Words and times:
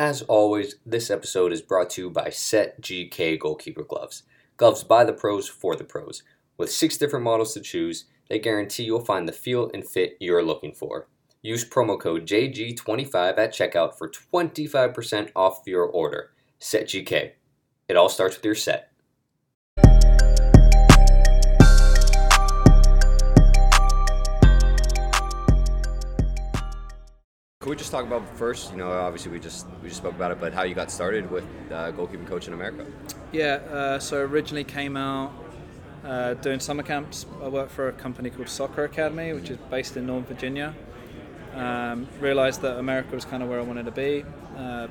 As 0.00 0.22
always, 0.22 0.76
this 0.86 1.10
episode 1.10 1.52
is 1.52 1.60
brought 1.60 1.90
to 1.90 2.00
you 2.00 2.10
by 2.10 2.30
Set 2.30 2.80
GK 2.80 3.38
Goalkeeper 3.38 3.84
Gloves. 3.84 4.22
Gloves 4.56 4.82
by 4.82 5.04
the 5.04 5.12
pros 5.12 5.46
for 5.46 5.76
the 5.76 5.84
pros. 5.84 6.22
With 6.56 6.72
six 6.72 6.96
different 6.96 7.22
models 7.22 7.52
to 7.52 7.60
choose, 7.60 8.06
they 8.30 8.38
guarantee 8.38 8.84
you'll 8.84 9.04
find 9.04 9.28
the 9.28 9.32
feel 9.32 9.70
and 9.74 9.86
fit 9.86 10.16
you're 10.18 10.42
looking 10.42 10.72
for. 10.72 11.08
Use 11.42 11.68
promo 11.68 12.00
code 12.00 12.24
JG25 12.24 13.36
at 13.36 13.52
checkout 13.52 13.98
for 13.98 14.08
25% 14.08 15.32
off 15.36 15.60
your 15.66 15.84
order. 15.84 16.30
Set 16.58 16.86
GK. 16.86 17.32
It 17.86 17.96
all 17.98 18.08
starts 18.08 18.36
with 18.36 18.44
your 18.46 18.54
set. 18.54 18.89
We 27.70 27.76
just 27.76 27.90
talk 27.92 28.04
about 28.04 28.22
first? 28.36 28.72
You 28.72 28.78
know, 28.78 28.90
obviously 28.90 29.30
we 29.32 29.38
just 29.40 29.66
we 29.82 29.88
just 29.88 30.00
spoke 30.00 30.14
about 30.14 30.32
it, 30.32 30.40
but 30.40 30.52
how 30.52 30.62
you 30.64 30.74
got 30.74 30.90
started 30.90 31.30
with 31.30 31.44
uh, 31.70 31.92
goalkeeping 31.92 32.26
coach 32.26 32.48
in 32.48 32.52
America? 32.52 32.84
Yeah, 33.32 33.54
uh, 33.72 33.98
so 33.98 34.18
originally 34.18 34.64
came 34.64 34.96
out 34.96 35.32
uh, 36.04 36.34
doing 36.34 36.60
summer 36.60 36.82
camps. 36.82 37.26
I 37.42 37.48
worked 37.48 37.70
for 37.72 37.88
a 37.88 37.92
company 37.92 38.28
called 38.30 38.48
Soccer 38.48 38.84
Academy, 38.84 39.32
which 39.32 39.50
is 39.50 39.58
based 39.70 39.96
in 39.96 40.06
Northern 40.06 40.26
Virginia. 40.26 40.74
Um, 41.54 42.06
realized 42.20 42.60
that 42.62 42.78
America 42.78 43.14
was 43.14 43.24
kind 43.24 43.42
of 43.42 43.48
where 43.48 43.58
I 43.58 43.62
wanted 43.62 43.86
to 43.86 43.90
be. 43.92 44.24
Uh, 44.56 44.88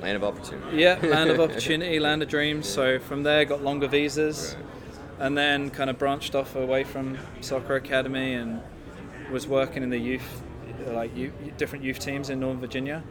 Land 0.00 0.16
of 0.16 0.24
opportunity. 0.24 0.78
yeah, 0.78 0.98
land 1.02 1.28
of 1.30 1.38
opportunity, 1.46 1.98
land 2.00 2.22
of 2.22 2.28
dreams. 2.28 2.66
So 2.66 2.98
from 2.98 3.22
there, 3.22 3.44
got 3.44 3.62
longer 3.62 3.86
visas, 3.86 4.56
Right. 4.56 5.26
and 5.26 5.36
then 5.36 5.68
kind 5.70 5.90
of 5.90 5.98
branched 5.98 6.34
off 6.34 6.56
away 6.56 6.84
from 6.84 7.18
Soccer 7.42 7.74
Academy 7.76 8.32
and 8.34 8.62
was 9.30 9.46
working 9.46 9.82
in 9.82 9.90
the 9.90 9.98
youth, 9.98 10.42
like 10.88 11.16
youth, 11.16 11.32
different 11.56 11.84
youth 11.84 11.98
teams 11.98 12.30
in 12.30 12.40
Northern 12.40 12.60
Virginia. 12.60 13.02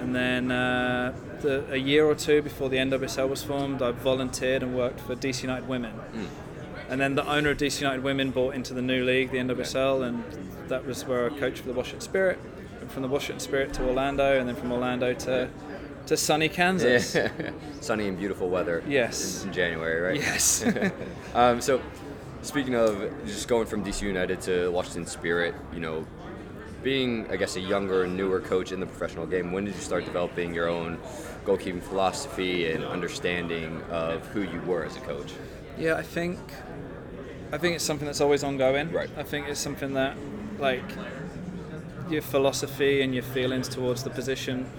And 0.00 0.14
then 0.14 0.50
uh, 0.50 1.14
the, 1.40 1.64
a 1.72 1.76
year 1.76 2.04
or 2.04 2.14
two 2.14 2.42
before 2.42 2.68
the 2.68 2.76
NWSL 2.76 3.28
was 3.28 3.42
formed, 3.42 3.80
I 3.80 3.92
volunteered 3.92 4.62
and 4.62 4.76
worked 4.76 5.00
for 5.00 5.14
DC 5.14 5.42
United 5.42 5.68
Women. 5.68 5.94
And 6.88 7.00
then 7.00 7.14
the 7.14 7.26
owner 7.26 7.50
of 7.50 7.58
DC 7.58 7.80
United 7.80 8.02
Women 8.02 8.30
bought 8.30 8.54
into 8.54 8.74
the 8.74 8.82
new 8.82 9.04
league, 9.04 9.30
the 9.30 9.38
NWSL, 9.38 10.06
and 10.06 10.24
that 10.68 10.84
was 10.84 11.04
where 11.06 11.30
I 11.30 11.38
coached 11.38 11.60
for 11.60 11.68
the 11.68 11.72
Washington 11.72 12.00
Spirit. 12.00 12.38
And 12.80 12.90
from 12.90 13.02
the 13.02 13.08
Washington 13.08 13.40
Spirit 13.40 13.72
to 13.74 13.86
Orlando, 13.86 14.38
and 14.38 14.48
then 14.48 14.56
from 14.56 14.72
Orlando 14.72 15.14
to 15.14 15.48
to 16.06 16.16
sunny 16.16 16.48
Kansas. 16.48 17.14
Yeah. 17.14 17.30
Sunny 17.80 18.08
and 18.08 18.18
beautiful 18.18 18.48
weather. 18.48 18.82
Yes. 18.86 19.42
In, 19.42 19.48
in 19.48 19.54
January, 19.54 20.00
right? 20.00 20.20
Yes. 20.20 20.64
um, 21.34 21.60
so, 21.60 21.80
speaking 22.42 22.74
of 22.74 23.10
just 23.26 23.48
going 23.48 23.66
from 23.66 23.84
DC 23.84 24.02
United 24.02 24.40
to 24.42 24.70
Washington 24.70 25.06
Spirit, 25.06 25.54
you 25.72 25.80
know, 25.80 26.06
being 26.84 27.26
I 27.30 27.36
guess 27.36 27.56
a 27.56 27.60
younger 27.60 28.04
and 28.04 28.16
newer 28.16 28.40
coach 28.40 28.70
in 28.70 28.78
the 28.78 28.86
professional 28.86 29.26
game, 29.26 29.50
when 29.50 29.64
did 29.64 29.74
you 29.74 29.80
start 29.80 30.04
developing 30.04 30.54
your 30.54 30.68
own 30.68 30.98
goalkeeping 31.44 31.82
philosophy 31.82 32.70
and 32.70 32.84
understanding 32.84 33.82
of 33.90 34.24
who 34.28 34.42
you 34.42 34.60
were 34.60 34.84
as 34.84 34.96
a 34.96 35.00
coach? 35.00 35.32
Yeah, 35.78 35.96
I 35.96 36.02
think 36.02 36.38
I 37.50 37.58
think 37.58 37.74
it's 37.76 37.84
something 37.84 38.06
that's 38.06 38.20
always 38.20 38.44
ongoing. 38.44 38.92
Right. 38.92 39.10
I 39.16 39.22
think 39.22 39.48
it's 39.48 39.60
something 39.60 39.94
that 39.94 40.16
like 40.58 40.84
your 42.10 42.22
philosophy 42.22 43.00
and 43.00 43.14
your 43.14 43.22
feelings 43.22 43.68
towards 43.68 44.04
the 44.04 44.10
position 44.10 44.70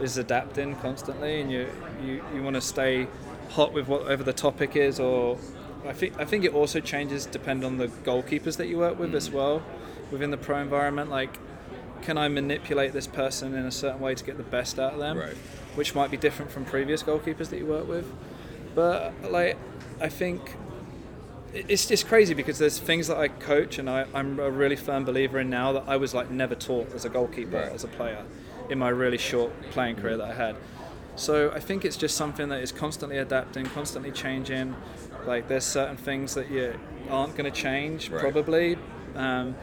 is 0.00 0.18
adapting 0.18 0.76
constantly, 0.76 1.40
and 1.40 1.50
you 1.50 1.68
you, 2.04 2.22
you 2.34 2.42
want 2.42 2.54
to 2.54 2.60
stay 2.60 3.08
hot 3.50 3.72
with 3.72 3.88
whatever 3.88 4.22
the 4.22 4.32
topic 4.34 4.76
is, 4.76 5.00
or 5.00 5.38
I 5.86 5.94
think 5.94 6.20
I 6.20 6.24
think 6.24 6.44
it 6.44 6.54
also 6.54 6.80
changes 6.80 7.26
depending 7.26 7.66
on 7.66 7.78
the 7.78 7.88
goalkeepers 7.88 8.56
that 8.58 8.68
you 8.68 8.78
work 8.78 8.98
with 8.98 9.14
as 9.14 9.30
mm. 9.30 9.34
well 9.34 9.62
within 10.10 10.30
the 10.30 10.36
pro 10.36 10.58
environment. 10.60 11.10
Like, 11.10 11.38
can 12.02 12.16
I 12.16 12.28
manipulate 12.28 12.92
this 12.92 13.06
person 13.06 13.54
in 13.54 13.64
a 13.66 13.70
certain 13.70 14.00
way 14.00 14.14
to 14.14 14.24
get 14.24 14.36
the 14.36 14.42
best 14.42 14.78
out 14.78 14.92
of 14.94 14.98
them? 14.98 15.18
Right. 15.18 15.34
Which 15.74 15.94
might 15.94 16.10
be 16.10 16.16
different 16.16 16.50
from 16.50 16.64
previous 16.64 17.02
goalkeepers 17.02 17.48
that 17.50 17.58
you 17.58 17.66
work 17.66 17.88
with. 17.88 18.10
But 18.74 19.12
like, 19.30 19.56
I 20.00 20.08
think 20.08 20.54
it's 21.52 21.86
just 21.86 22.06
crazy 22.06 22.34
because 22.34 22.58
there's 22.58 22.78
things 22.78 23.06
that 23.08 23.16
I 23.16 23.28
coach 23.28 23.78
and 23.78 23.88
I, 23.88 24.06
I'm 24.14 24.38
a 24.38 24.50
really 24.50 24.76
firm 24.76 25.04
believer 25.04 25.38
in 25.40 25.48
now 25.50 25.72
that 25.72 25.84
I 25.86 25.96
was 25.96 26.14
like 26.14 26.30
never 26.30 26.54
taught 26.54 26.92
as 26.94 27.04
a 27.04 27.08
goalkeeper, 27.08 27.56
Right. 27.56 27.72
as 27.72 27.84
a 27.84 27.88
player, 27.88 28.22
in 28.68 28.78
my 28.78 28.90
really 28.90 29.18
short 29.18 29.52
playing 29.70 29.96
career 29.96 30.16
that 30.18 30.30
I 30.30 30.34
had. 30.34 30.56
So 31.16 31.50
I 31.50 31.58
think 31.58 31.84
it's 31.84 31.96
just 31.96 32.16
something 32.16 32.48
that 32.50 32.62
is 32.62 32.70
constantly 32.70 33.18
adapting, 33.18 33.64
constantly 33.66 34.12
changing. 34.12 34.76
Like 35.26 35.48
there's 35.48 35.64
certain 35.64 35.96
things 35.96 36.34
that 36.34 36.50
you 36.50 36.78
aren't 37.10 37.34
going 37.36 37.50
to 37.50 37.56
change 37.56 38.10
Right. 38.10 38.20
probably, 38.20 38.76
um, 39.16 39.56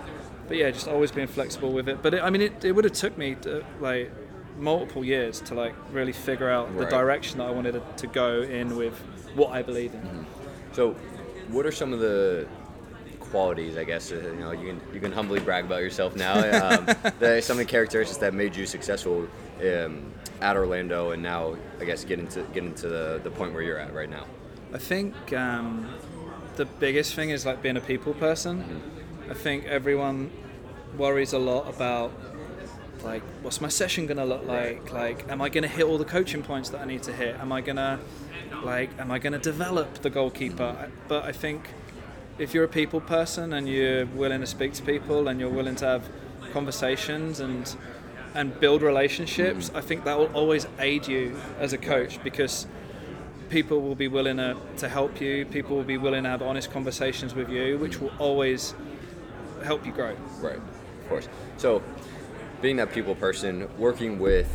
but 0.47 0.57
yeah, 0.57 0.69
just 0.71 0.87
always 0.87 1.11
being 1.11 1.27
flexible 1.27 1.71
with 1.71 1.89
it. 1.89 2.01
But 2.01 2.15
it, 2.15 2.23
I 2.23 2.29
mean, 2.29 2.41
it, 2.41 2.63
it 2.63 2.71
would 2.71 2.85
have 2.85 2.93
took 2.93 3.17
me 3.17 3.35
to, 3.41 3.65
like 3.79 4.11
multiple 4.57 5.03
years 5.03 5.41
to 5.41 5.53
like 5.53 5.75
really 5.91 6.13
figure 6.13 6.49
out 6.49 6.77
the 6.77 6.85
direction 6.85 7.39
that 7.39 7.47
I 7.47 7.51
wanted 7.51 7.73
to, 7.73 7.81
to 7.97 8.07
go 8.07 8.41
in 8.41 8.75
with 8.75 8.97
what 9.35 9.51
I 9.51 9.61
believe 9.61 9.93
in. 9.93 10.01
Mm-hmm. 10.01 10.23
So, 10.73 10.93
what 11.49 11.65
are 11.65 11.71
some 11.71 11.93
of 11.93 11.99
the 11.99 12.47
qualities? 13.19 13.77
I 13.77 13.83
guess 13.83 14.11
uh, 14.11 14.15
you 14.15 14.39
know 14.39 14.51
you 14.51 14.67
can 14.67 14.81
you 14.93 14.99
can 14.99 15.11
humbly 15.11 15.39
brag 15.39 15.65
about 15.65 15.81
yourself 15.81 16.15
now. 16.15 16.35
Um, 16.35 16.85
the, 17.19 17.41
some 17.41 17.55
of 17.55 17.65
the 17.65 17.71
characteristics 17.71 18.17
that 18.17 18.33
made 18.33 18.55
you 18.55 18.65
successful 18.65 19.27
um, 19.61 20.11
at 20.41 20.55
Orlando, 20.55 21.11
and 21.11 21.21
now 21.21 21.55
I 21.79 21.85
guess 21.85 22.03
getting 22.03 22.27
to 22.29 22.43
get 22.53 22.63
into 22.63 22.87
the, 22.87 23.19
the 23.23 23.31
point 23.31 23.53
where 23.53 23.63
you're 23.63 23.79
at 23.79 23.93
right 23.93 24.09
now. 24.09 24.25
I 24.73 24.77
think 24.77 25.33
um, 25.33 25.89
the 26.55 26.65
biggest 26.65 27.13
thing 27.13 27.29
is 27.29 27.45
like 27.45 27.61
being 27.61 27.77
a 27.77 27.81
people 27.81 28.13
person. 28.13 28.63
Mm-hmm. 28.63 28.95
I 29.29 29.33
think 29.33 29.65
everyone 29.65 30.31
worries 30.97 31.33
a 31.33 31.39
lot 31.39 31.67
about 31.67 32.11
like 33.03 33.21
what's 33.41 33.61
my 33.61 33.69
session 33.69 34.07
gonna 34.07 34.25
look 34.25 34.45
like? 34.45 34.91
Like, 34.91 35.29
am 35.29 35.41
I 35.41 35.49
gonna 35.49 35.67
hit 35.67 35.85
all 35.85 35.97
the 35.97 36.05
coaching 36.05 36.43
points 36.43 36.69
that 36.69 36.81
I 36.81 36.85
need 36.85 37.03
to 37.03 37.13
hit? 37.13 37.35
Am 37.39 37.51
I 37.51 37.61
gonna 37.61 37.99
like, 38.63 38.89
am 38.99 39.11
I 39.11 39.19
gonna 39.19 39.39
develop 39.39 40.01
the 40.01 40.09
goalkeeper? 40.09 40.91
But 41.07 41.23
I 41.23 41.31
think 41.31 41.69
if 42.37 42.53
you're 42.53 42.65
a 42.65 42.69
people 42.69 43.01
person 43.01 43.53
and 43.53 43.67
you're 43.67 44.05
willing 44.07 44.41
to 44.41 44.47
speak 44.47 44.73
to 44.73 44.83
people 44.83 45.27
and 45.27 45.39
you're 45.39 45.49
willing 45.49 45.75
to 45.77 45.85
have 45.85 46.09
conversations 46.51 47.39
and 47.39 47.75
and 48.33 48.59
build 48.59 48.81
relationships, 48.81 49.69
mm. 49.69 49.77
I 49.77 49.81
think 49.81 50.03
that 50.03 50.17
will 50.19 50.33
always 50.33 50.67
aid 50.77 51.07
you 51.07 51.37
as 51.59 51.73
a 51.73 51.77
coach 51.77 52.21
because 52.23 52.67
people 53.49 53.81
will 53.81 53.95
be 53.95 54.07
willing 54.07 54.37
to, 54.37 54.57
to 54.77 54.89
help 54.89 55.21
you. 55.21 55.45
People 55.45 55.77
will 55.77 55.83
be 55.83 55.97
willing 55.97 56.23
to 56.23 56.29
have 56.29 56.41
honest 56.41 56.71
conversations 56.71 57.33
with 57.33 57.49
you, 57.49 57.77
which 57.77 58.01
will 58.01 58.11
always 58.19 58.73
help 59.65 59.85
you 59.85 59.91
grow. 59.91 60.15
Right, 60.39 60.57
of 60.57 61.09
course. 61.09 61.27
So, 61.57 61.83
being 62.61 62.77
that 62.77 62.91
people 62.91 63.15
person, 63.15 63.67
working 63.77 64.19
with 64.19 64.49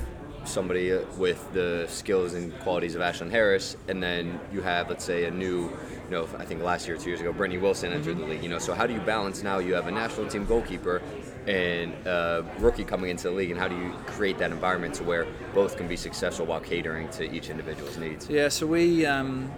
somebody 0.44 0.92
uh, 0.92 1.02
with 1.16 1.52
the 1.52 1.86
skills 1.88 2.34
and 2.34 2.58
qualities 2.60 2.94
of 2.94 3.02
Ashlyn 3.02 3.30
Harris, 3.30 3.76
and 3.88 4.02
then 4.02 4.40
you 4.52 4.62
have, 4.62 4.88
let's 4.88 5.04
say, 5.04 5.24
a 5.24 5.30
new, 5.30 5.64
you 5.64 6.10
know, 6.10 6.28
I 6.38 6.44
think 6.44 6.62
last 6.62 6.88
year, 6.88 6.96
two 6.96 7.10
years 7.10 7.20
ago, 7.20 7.32
Brittany 7.32 7.60
Wilson 7.60 7.92
entered 7.92 8.18
the 8.18 8.24
league. 8.24 8.42
You 8.42 8.48
know, 8.48 8.58
so 8.58 8.74
how 8.74 8.86
do 8.86 8.94
you 8.94 9.00
balance 9.00 9.42
now? 9.42 9.58
You 9.58 9.74
have 9.74 9.86
a 9.86 9.90
national 9.90 10.28
team 10.28 10.46
goalkeeper 10.46 11.02
and 11.46 11.94
a 12.06 12.44
rookie 12.58 12.84
coming 12.84 13.10
into 13.10 13.24
the 13.24 13.34
league, 13.34 13.50
and 13.50 13.60
how 13.60 13.68
do 13.68 13.76
you 13.76 13.92
create 14.06 14.38
that 14.38 14.50
environment 14.50 14.94
to 14.94 15.04
where 15.04 15.26
both 15.54 15.76
can 15.76 15.88
be 15.88 15.96
successful 15.96 16.46
while 16.46 16.60
catering 16.60 17.08
to 17.10 17.30
each 17.30 17.50
individual's 17.50 17.96
needs? 17.98 18.28
Yeah, 18.28 18.48
so 18.48 18.66
we 18.66 19.06
um, 19.06 19.50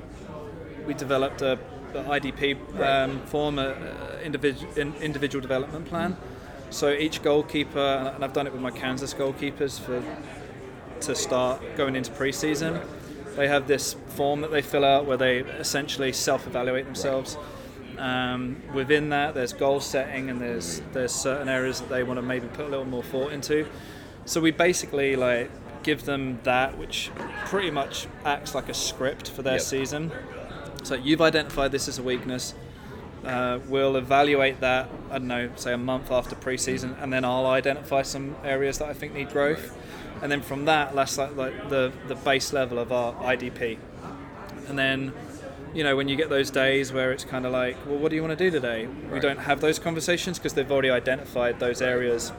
we 0.86 0.94
developed 0.94 1.42
a, 1.42 1.58
a 1.94 2.02
IDP 2.04 2.56
um, 2.80 3.20
form, 3.26 3.58
a, 3.58 3.74
individual 4.22 4.72
individual 4.76 5.40
development 5.42 5.86
plan. 5.86 6.16
So 6.70 6.90
each 6.90 7.22
goalkeeper, 7.22 8.12
and 8.14 8.24
I've 8.24 8.32
done 8.32 8.46
it 8.46 8.52
with 8.52 8.62
my 8.62 8.70
Kansas 8.70 9.12
goalkeepers 9.12 9.78
for 9.78 10.02
to 11.00 11.14
start 11.14 11.60
going 11.76 11.96
into 11.96 12.10
preseason. 12.12 12.82
They 13.36 13.48
have 13.48 13.66
this 13.66 13.94
form 14.08 14.40
that 14.42 14.50
they 14.50 14.62
fill 14.62 14.84
out 14.84 15.04
where 15.06 15.16
they 15.16 15.38
essentially 15.38 16.12
self-evaluate 16.12 16.84
themselves. 16.84 17.36
Um, 17.98 18.62
within 18.74 19.10
that, 19.10 19.34
there's 19.34 19.52
goal 19.52 19.80
setting 19.80 20.30
and 20.30 20.40
there's 20.40 20.80
there's 20.92 21.12
certain 21.12 21.48
areas 21.48 21.80
that 21.80 21.88
they 21.88 22.02
want 22.02 22.18
to 22.18 22.22
maybe 22.22 22.46
put 22.48 22.66
a 22.66 22.68
little 22.68 22.84
more 22.84 23.02
thought 23.02 23.32
into. 23.32 23.66
So 24.24 24.40
we 24.40 24.50
basically 24.50 25.16
like 25.16 25.50
give 25.82 26.04
them 26.04 26.38
that, 26.44 26.78
which 26.78 27.10
pretty 27.46 27.70
much 27.70 28.06
acts 28.24 28.54
like 28.54 28.68
a 28.68 28.74
script 28.74 29.30
for 29.30 29.42
their 29.42 29.54
Yep. 29.54 29.62
season. 29.62 30.12
So 30.82 30.94
you've 30.94 31.20
identified 31.20 31.72
this 31.72 31.88
as 31.88 31.98
a 31.98 32.02
weakness. 32.02 32.54
Uh, 33.24 33.60
we'll 33.68 33.96
evaluate 33.96 34.60
that. 34.60 34.88
I 35.10 35.18
don't 35.18 35.28
know, 35.28 35.50
say 35.54 35.72
a 35.72 35.78
month 35.78 36.10
after 36.10 36.34
preseason, 36.34 37.00
and 37.00 37.12
then 37.12 37.24
I'll 37.24 37.46
identify 37.46 38.02
some 38.02 38.34
areas 38.44 38.78
that 38.78 38.88
I 38.88 38.94
think 38.94 39.14
need 39.14 39.30
growth, 39.30 39.76
and 40.22 40.30
then 40.30 40.42
from 40.42 40.64
that, 40.64 40.94
that's 40.94 41.16
like, 41.18 41.36
like 41.36 41.68
the 41.68 41.92
the 42.08 42.16
base 42.16 42.52
level 42.52 42.78
of 42.80 42.90
our 42.90 43.14
IDP. 43.14 43.78
And 44.68 44.78
then, 44.78 45.12
you 45.72 45.84
know, 45.84 45.96
when 45.96 46.08
you 46.08 46.16
get 46.16 46.30
those 46.30 46.50
days 46.50 46.92
where 46.92 47.12
it's 47.12 47.24
kind 47.24 47.46
of 47.46 47.52
like, 47.52 47.76
well, 47.86 47.98
what 47.98 48.10
do 48.10 48.16
you 48.16 48.22
want 48.22 48.36
to 48.36 48.44
do 48.44 48.50
today? 48.50 48.88
We 49.12 49.20
don't 49.20 49.38
have 49.38 49.60
those 49.60 49.78
conversations 49.78 50.38
because 50.38 50.54
they've 50.54 50.70
already 50.70 50.90
identified 50.90 51.60
those 51.60 51.80
areas 51.80 52.32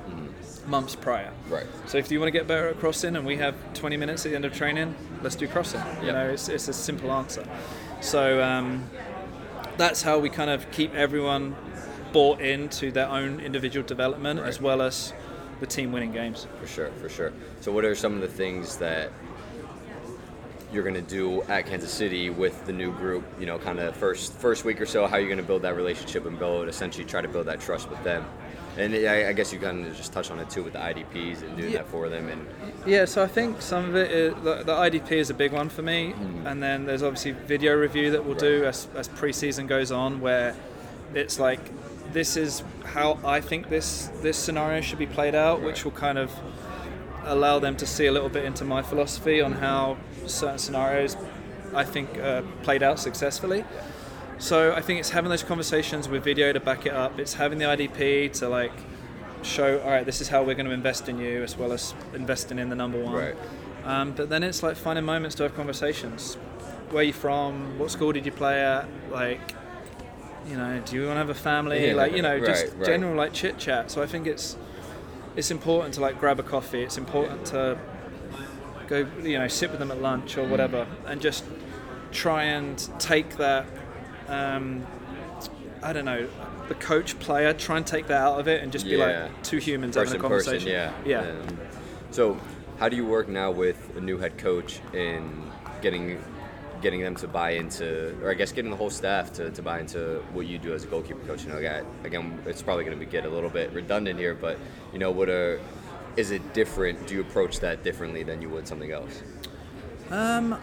months 0.67 0.95
prior. 0.95 1.31
Right. 1.49 1.65
So 1.87 1.97
if 1.97 2.11
you 2.11 2.19
want 2.19 2.27
to 2.27 2.37
get 2.37 2.47
better 2.47 2.69
at 2.69 2.79
crossing, 2.79 3.15
and 3.15 3.25
we 3.25 3.37
have 3.37 3.55
20 3.73 3.97
minutes 3.97 4.25
at 4.25 4.29
the 4.29 4.35
end 4.35 4.45
of 4.45 4.53
training, 4.53 4.95
let's 5.21 5.35
do 5.35 5.47
crossing. 5.47 5.81
You 6.01 6.11
know, 6.11 6.29
it's, 6.29 6.49
it's 6.49 6.67
a 6.67 6.73
simple 6.73 7.11
answer. 7.11 7.45
So 8.03 8.43
um, 8.43 8.89
that's 9.77 10.01
how 10.01 10.19
we 10.19 10.29
kind 10.29 10.49
of 10.49 10.69
keep 10.71 10.93
everyone 10.93 11.55
bought 12.11 12.41
into 12.41 12.91
their 12.91 13.07
own 13.07 13.39
individual 13.39 13.85
development, 13.85 14.41
as 14.41 14.59
well 14.59 14.81
as 14.81 15.13
the 15.61 15.65
team 15.65 15.93
winning 15.93 16.11
games. 16.11 16.45
For 16.59 16.67
sure, 16.67 16.91
for 17.01 17.07
sure. 17.07 17.31
So, 17.61 17.71
what 17.71 17.85
are 17.85 17.95
some 17.95 18.13
of 18.13 18.19
the 18.19 18.27
things 18.27 18.75
that 18.77 19.13
you're 20.73 20.83
going 20.83 20.95
to 20.95 21.01
do 21.01 21.43
at 21.43 21.65
Kansas 21.65 21.93
City 21.93 22.29
with 22.29 22.65
the 22.65 22.73
new 22.73 22.91
group? 22.91 23.23
You 23.39 23.45
know, 23.45 23.57
kind 23.57 23.79
of 23.79 23.95
first 23.95 24.33
first 24.33 24.65
week 24.65 24.81
or 24.81 24.85
so. 24.85 25.07
How 25.07 25.15
are 25.15 25.21
you 25.21 25.27
going 25.27 25.37
to 25.37 25.43
build 25.43 25.61
that 25.61 25.77
relationship 25.77 26.25
and 26.25 26.37
build 26.37 26.67
essentially 26.67 27.05
try 27.05 27.21
to 27.21 27.29
build 27.29 27.47
that 27.47 27.61
trust 27.61 27.89
with 27.89 28.03
them? 28.03 28.25
And 28.77 28.95
I, 28.95 29.29
I 29.29 29.33
guess 29.33 29.53
you 29.53 29.59
kind 29.59 29.85
of 29.85 29.95
just 29.95 30.13
touch 30.13 30.31
on 30.31 30.39
it 30.39 30.49
too 30.49 30.63
with 30.63 30.73
the 30.73 30.79
IDPs 30.79 31.43
and 31.43 31.55
doing 31.57 31.71
Yeah. 31.71 31.79
that 31.79 31.87
for 31.89 32.09
them. 32.09 32.27
And 32.29 32.47
Yeah, 32.87 33.05
so 33.05 33.23
I 33.23 33.27
think 33.27 33.61
some 33.61 33.85
of 33.89 33.95
it, 33.95 34.11
is, 34.11 34.33
the, 34.43 34.63
the 34.63 34.73
IDP 34.73 35.11
is 35.11 35.29
a 35.29 35.33
big 35.33 35.51
one 35.51 35.69
for 35.69 35.83
me, 35.83 36.13
and 36.45 36.61
then 36.61 36.85
there's 36.85 37.03
obviously 37.03 37.31
video 37.31 37.73
review 37.75 38.09
that 38.11 38.25
we'll 38.25 38.35
do 38.35 38.65
as, 38.65 38.87
as 38.95 39.07
preseason 39.09 39.67
goes 39.67 39.91
on, 39.91 40.21
where 40.21 40.55
it's 41.13 41.39
like 41.39 41.59
this 42.11 42.35
is 42.35 42.63
how 42.83 43.19
I 43.23 43.41
think 43.41 43.69
this 43.69 44.07
this 44.21 44.37
scenario 44.37 44.81
should 44.81 44.99
be 44.99 45.05
played 45.07 45.35
out, 45.35 45.61
which 45.61 45.83
will 45.85 45.91
kind 45.91 46.17
of 46.17 46.31
allow 47.25 47.59
them 47.59 47.75
to 47.77 47.85
see 47.85 48.07
a 48.07 48.11
little 48.11 48.29
bit 48.29 48.43
into 48.43 48.65
my 48.65 48.81
philosophy 48.81 49.39
on 49.41 49.53
how 49.53 49.97
certain 50.25 50.57
scenarios 50.57 51.15
I 51.73 51.83
think 51.83 52.17
uh, 52.19 52.41
played 52.63 52.83
out 52.83 52.99
successfully. 52.99 53.63
So 54.43 54.73
I 54.73 54.81
think 54.81 54.99
it's 54.99 55.11
having 55.11 55.29
those 55.29 55.41
conversations 55.41 56.09
with 56.09 56.25
video 56.25 56.51
to 56.51 56.59
back 56.59 56.85
it 56.85 56.91
up. 56.91 57.17
It's 57.17 57.33
having 57.33 57.59
the 57.59 57.63
IDP 57.65 58.33
to 58.39 58.49
like 58.49 58.73
show, 59.41 59.79
all 59.79 59.89
right, 59.89 60.05
this 60.05 60.19
is 60.19 60.27
how 60.27 60.43
we're 60.43 60.53
going 60.53 60.65
to 60.65 60.73
invest 60.73 61.07
in 61.07 61.17
you, 61.17 61.41
as 61.43 61.57
well 61.57 61.71
as 61.71 61.93
investing 62.13 62.59
in 62.59 62.67
the 62.67 62.75
number 62.75 63.01
one. 63.01 63.13
Right. 63.13 63.35
Um, 63.85 64.11
but 64.11 64.27
then 64.27 64.43
it's 64.43 64.61
like 64.61 64.75
finding 64.75 65.05
moments 65.05 65.37
to 65.37 65.43
have 65.43 65.55
conversations. 65.55 66.35
Where 66.89 66.99
are 66.99 67.03
you 67.03 67.13
from? 67.13 67.79
What 67.79 67.89
school 67.89 68.11
did 68.11 68.25
you 68.25 68.33
play 68.33 68.59
at? 68.59 68.85
Like, 69.09 69.39
you 70.45 70.57
know, 70.57 70.81
do 70.85 70.97
you 70.97 71.05
want 71.05 71.13
to 71.13 71.19
have 71.19 71.29
a 71.29 71.33
family? 71.33 71.87
Yeah, 71.87 71.93
like, 71.93 72.11
you 72.11 72.21
know, 72.21 72.37
just 72.45 72.65
right, 72.65 72.73
right. 72.75 72.85
general 72.85 73.15
like 73.15 73.31
chit 73.31 73.57
chat. 73.57 73.91
So 73.91 74.03
I 74.03 74.07
think 74.07 74.27
it's 74.27 74.57
it's 75.37 75.51
important 75.51 75.93
to 75.93 76.01
like 76.01 76.19
grab 76.19 76.41
a 76.41 76.43
coffee. 76.43 76.83
It's 76.83 76.97
important 76.97 77.45
to 77.45 77.77
go, 78.87 79.07
you 79.21 79.39
know, 79.39 79.47
sit 79.47 79.69
with 79.69 79.79
them 79.79 79.89
at 79.89 80.01
lunch 80.01 80.37
or 80.37 80.45
whatever, 80.45 80.85
and 81.05 81.21
just 81.21 81.45
try 82.11 82.43
and 82.43 82.77
take 82.99 83.37
that. 83.37 83.65
Um, 84.33 84.85
I 85.81 85.91
don't 85.91 86.05
know, 86.05 86.27
the 86.69 86.75
coach 86.75 87.19
player. 87.19 87.53
Try 87.53 87.77
and 87.77 87.85
take 87.85 88.07
that 88.07 88.21
out 88.21 88.39
of 88.39 88.47
it 88.47 88.63
and 88.63 88.71
just 88.71 88.85
be 88.85 88.91
Yeah. 88.91 89.23
like 89.23 89.43
two 89.43 89.57
humans 89.57 89.95
person, 89.95 90.15
having 90.15 90.19
a 90.19 90.21
conversation. 90.21 90.71
person, 90.71 91.03
yeah, 91.05 91.23
yeah. 91.23 91.29
Um, 91.29 91.57
so, 92.11 92.39
how 92.79 92.89
do 92.89 92.95
you 92.95 93.05
work 93.05 93.27
now 93.27 93.51
with 93.51 93.95
a 93.97 94.01
new 94.01 94.17
head 94.17 94.37
coach 94.37 94.79
in 94.93 95.51
getting 95.81 96.19
getting 96.81 97.01
them 97.01 97.15
to 97.15 97.27
buy 97.29 97.51
into, 97.51 98.13
or 98.21 98.29
I 98.29 98.33
guess 98.33 98.51
getting 98.51 98.69
the 98.69 98.75
whole 98.75 98.89
staff 98.89 99.31
to, 99.33 99.49
to 99.51 99.61
buy 99.61 99.79
into 99.79 100.21
what 100.33 100.47
you 100.47 100.57
do 100.57 100.73
as 100.73 100.83
a 100.83 100.87
goalkeeper 100.87 101.25
coach? 101.25 101.43
You 101.45 101.49
know, 101.51 101.57
again, 101.57 101.85
again 102.03 102.39
it's 102.45 102.61
probably 102.61 102.83
going 102.83 102.99
to 102.99 103.05
get 103.05 103.25
a 103.25 103.29
little 103.29 103.49
bit 103.49 103.71
redundant 103.71 104.19
here, 104.19 104.35
but 104.35 104.57
you 104.91 104.99
know, 104.99 105.11
what 105.11 105.29
are 105.29 105.59
is 106.17 106.31
it 106.31 106.53
different? 106.53 107.07
Do 107.07 107.15
you 107.15 107.21
approach 107.21 107.59
that 107.61 107.83
differently 107.83 108.23
than 108.23 108.41
you 108.41 108.49
would 108.49 108.67
something 108.67 108.91
else? 108.91 109.21
Um, 110.11 110.59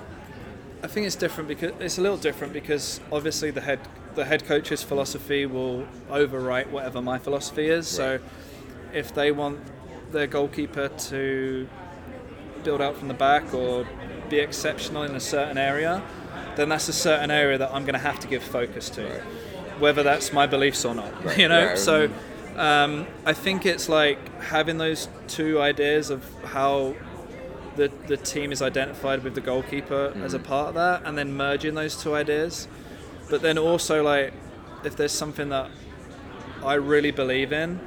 I 0.82 0.87
think 0.87 1.06
it's 1.06 1.17
different 1.17 1.49
because 1.49 1.73
it's 1.79 1.99
a 1.99 2.00
little 2.00 2.17
different 2.17 2.53
because 2.53 3.00
obviously 3.12 3.50
the 3.50 3.61
head 3.61 3.81
the 4.15 4.25
head 4.25 4.44
coach's 4.44 4.82
philosophy 4.82 5.47
will 5.47 5.87
overwrite 6.11 6.69
whatever 6.71 7.00
my 7.03 7.19
philosophy 7.19 7.69
is. 7.69 7.87
So 7.87 8.19
if 8.93 9.15
they 9.15 9.31
want 9.31 9.61
their 10.11 10.27
goalkeeper 10.27 10.88
to 10.88 11.69
build 12.65 12.81
out 12.81 12.97
from 12.97 13.09
the 13.09 13.15
back 13.15 13.55
or 13.55 13.87
be 14.29 14.38
exceptional 14.38 15.05
in 15.05 15.15
a 15.15 15.21
certain 15.21 15.59
area, 15.59 16.03
then 16.56 16.69
that's 16.71 16.88
a 16.88 16.93
certain 16.93 17.31
area 17.31 17.56
that 17.59 17.71
I'm 17.73 17.85
going 17.85 17.94
to 17.94 18.00
have 18.00 18.19
to 18.21 18.26
give 18.26 18.43
focus 18.43 18.91
to, 18.91 19.05
Right. 19.05 19.23
whether 19.79 20.03
that's 20.03 20.33
my 20.33 20.47
beliefs 20.47 20.85
or 20.85 20.94
not. 20.94 21.25
Right, 21.25 21.38
You 21.43 21.49
know, 21.49 21.67
right. 21.67 21.79
so 21.79 22.09
um, 22.56 23.06
I 23.25 23.33
think 23.33 23.65
it's 23.65 23.88
like 23.88 24.19
having 24.43 24.79
those 24.79 25.09
two 25.29 25.61
ideas 25.61 26.11
of 26.11 26.25
how 26.44 26.97
the, 27.81 27.91
the 28.06 28.17
team 28.17 28.53
is 28.53 28.61
identified 28.61 29.25
with 29.25 29.35
the 29.35 29.41
goalkeeper 29.41 30.12
as 30.23 30.35
a 30.35 30.38
Mm. 30.38 30.44
part 30.44 30.69
of 30.69 30.75
that, 30.75 31.03
and 31.06 31.17
then 31.17 31.32
merging 31.35 31.75
those 31.75 31.97
two 32.03 32.15
ideas. 32.15 32.69
But 33.31 33.41
then 33.43 33.56
also, 33.56 34.03
like, 34.03 34.32
if 34.85 34.97
there's 34.97 35.12
something 35.12 35.49
that 35.49 35.71
I 36.62 36.75
really 36.75 37.11
believe 37.11 37.53
in, 37.53 37.81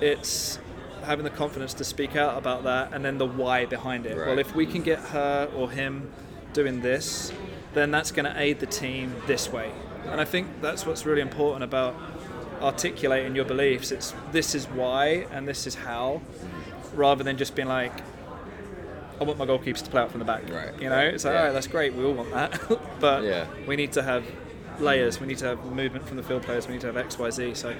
it's 0.00 0.58
having 1.04 1.24
the 1.24 1.30
confidence 1.30 1.74
to 1.74 1.84
speak 1.84 2.16
out 2.16 2.36
about 2.36 2.64
that, 2.64 2.92
and 2.92 3.04
then 3.04 3.18
the 3.18 3.26
why 3.26 3.66
behind 3.66 4.04
it. 4.06 4.16
Well, 4.16 4.38
if 4.38 4.54
we 4.54 4.66
can 4.66 4.82
get 4.82 4.98
her 5.16 5.48
or 5.54 5.70
him 5.70 6.10
doing 6.52 6.82
this, 6.82 7.32
then 7.74 7.90
that's 7.90 8.10
going 8.10 8.26
to 8.32 8.40
aid 8.40 8.58
the 8.58 8.66
team 8.66 9.14
this 9.26 9.52
way. 9.52 9.70
And 10.10 10.20
I 10.20 10.24
think 10.24 10.46
that's 10.60 10.84
what's 10.86 11.06
really 11.06 11.20
important 11.20 11.62
about 11.62 11.94
articulating 12.60 13.36
your 13.36 13.44
beliefs. 13.44 13.92
It's 13.92 14.14
this 14.32 14.54
is 14.54 14.66
why 14.66 15.26
and 15.32 15.46
this 15.46 15.66
is 15.66 15.74
how, 15.74 16.22
rather 16.94 17.22
than 17.22 17.36
just 17.36 17.54
being 17.54 17.68
like, 17.68 17.92
I 19.20 19.24
want 19.24 19.38
my 19.38 19.46
goalkeepers 19.46 19.82
to 19.84 19.90
play 19.90 20.02
out 20.02 20.10
from 20.10 20.18
the 20.20 20.24
back. 20.26 20.42
Right, 20.50 20.80
You 20.80 20.90
know, 20.90 20.98
it's 21.00 21.24
like, 21.24 21.32
yeah. 21.34 21.38
all 21.40 21.46
right, 21.46 21.52
that's 21.52 21.66
great. 21.66 21.94
We 21.94 22.04
all 22.04 22.12
want 22.14 22.30
that, 22.32 22.60
but 23.00 23.22
Yeah. 23.24 23.46
we 23.66 23.76
need 23.76 23.92
to 23.92 24.02
have 24.02 24.24
layers. 24.78 25.20
We 25.20 25.26
need 25.26 25.38
to 25.38 25.46
have 25.46 25.64
movement 25.64 26.06
from 26.06 26.16
the 26.18 26.22
field 26.22 26.42
players. 26.42 26.66
We 26.66 26.74
need 26.74 26.82
to 26.82 26.88
have 26.88 26.96
X, 26.98 27.18
Y, 27.18 27.30
Z. 27.30 27.54
So, 27.54 27.74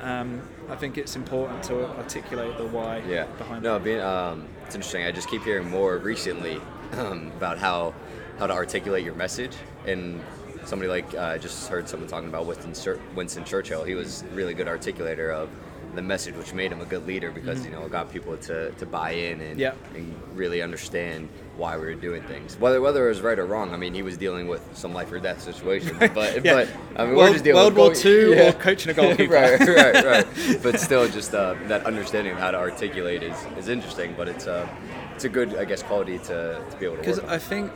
um, 0.00 0.40
I 0.70 0.76
think 0.76 0.96
it's 0.96 1.16
important 1.16 1.62
to 1.64 1.86
articulate 1.96 2.56
the 2.56 2.66
why 2.66 3.02
Yeah. 3.08 3.24
behind 3.38 3.62
No, 3.64 3.76
it. 3.76 3.84
being 3.84 4.00
um, 4.00 4.46
it's 4.64 4.74
interesting. 4.76 5.04
I 5.04 5.10
just 5.12 5.28
keep 5.28 5.42
hearing 5.42 5.68
more 5.68 5.98
recently 5.98 6.60
um, 6.92 7.32
about 7.36 7.58
how 7.58 7.94
how 8.38 8.46
to 8.46 8.52
articulate 8.52 9.02
your 9.04 9.14
message. 9.14 9.56
And 9.86 10.20
somebody 10.64 10.88
like 10.90 11.14
uh, 11.14 11.20
I 11.34 11.38
just 11.38 11.68
heard 11.68 11.88
someone 11.88 12.08
talking 12.08 12.28
about 12.28 12.46
Winston, 12.46 13.00
Winston 13.16 13.44
Churchill. 13.44 13.82
He 13.84 13.94
was 13.94 14.22
a 14.22 14.34
really 14.34 14.54
good 14.54 14.66
articulator 14.68 15.32
of 15.32 15.48
the 15.94 16.02
message, 16.02 16.34
which 16.34 16.52
made 16.52 16.70
him 16.72 16.80
a 16.80 16.84
good 16.84 17.06
leader 17.06 17.30
because 17.30 17.64
you 17.64 17.70
know 17.70 17.82
it 17.84 17.90
got 17.92 18.10
people 18.12 18.36
to, 18.36 18.70
to 18.72 18.84
buy 18.86 19.12
in 19.12 19.40
and, 19.40 19.50
Mm-hmm. 19.52 19.60
Yeah. 19.60 19.72
and 19.94 20.14
really 20.34 20.60
understand 20.60 21.28
why 21.56 21.76
we 21.78 21.86
were 21.86 21.94
doing 21.94 22.22
things. 22.24 22.54
Whether 22.60 22.80
whether 22.82 23.06
it 23.06 23.08
was 23.08 23.22
right 23.22 23.38
or 23.38 23.46
wrong. 23.46 23.72
I 23.72 23.78
mean, 23.78 23.94
he 23.94 24.02
was 24.02 24.18
dealing 24.18 24.46
with 24.48 24.62
some 24.74 24.92
life 24.92 25.10
or 25.12 25.18
death 25.18 25.40
situations. 25.40 25.98
But 26.14 26.44
Yeah. 26.44 26.54
but 26.54 26.68
I 26.96 27.04
mean, 27.06 27.10
we're 27.14 27.22
World- 27.22 27.32
just 27.32 27.44
dealing 27.44 27.62
World 27.62 27.74
with 27.74 27.82
War 27.82 27.94
Two 27.94 28.34
yeah. 28.36 28.48
or 28.50 28.52
coaching 28.52 28.90
a 28.90 28.94
goalkeeper. 28.94 29.32
right, 29.42 29.60
right, 29.60 30.04
right. 30.04 30.26
But 30.62 30.78
still, 30.80 31.08
just 31.08 31.34
uh, 31.34 31.54
that 31.68 31.86
understanding 31.86 32.32
of 32.34 32.38
how 32.38 32.50
to 32.50 32.58
articulate 32.58 33.22
is, 33.22 33.36
is 33.56 33.68
interesting. 33.68 34.14
But 34.16 34.28
it's 34.28 34.46
uh, 34.46 34.68
it's 35.14 35.24
a 35.24 35.28
good, 35.30 35.56
I 35.56 35.64
guess, 35.64 35.82
quality 35.82 36.18
to, 36.18 36.62
to 36.70 36.76
be 36.78 36.84
able 36.84 36.96
to 36.96 37.00
Because. 37.02 37.20
I 37.20 37.38
think, 37.38 37.72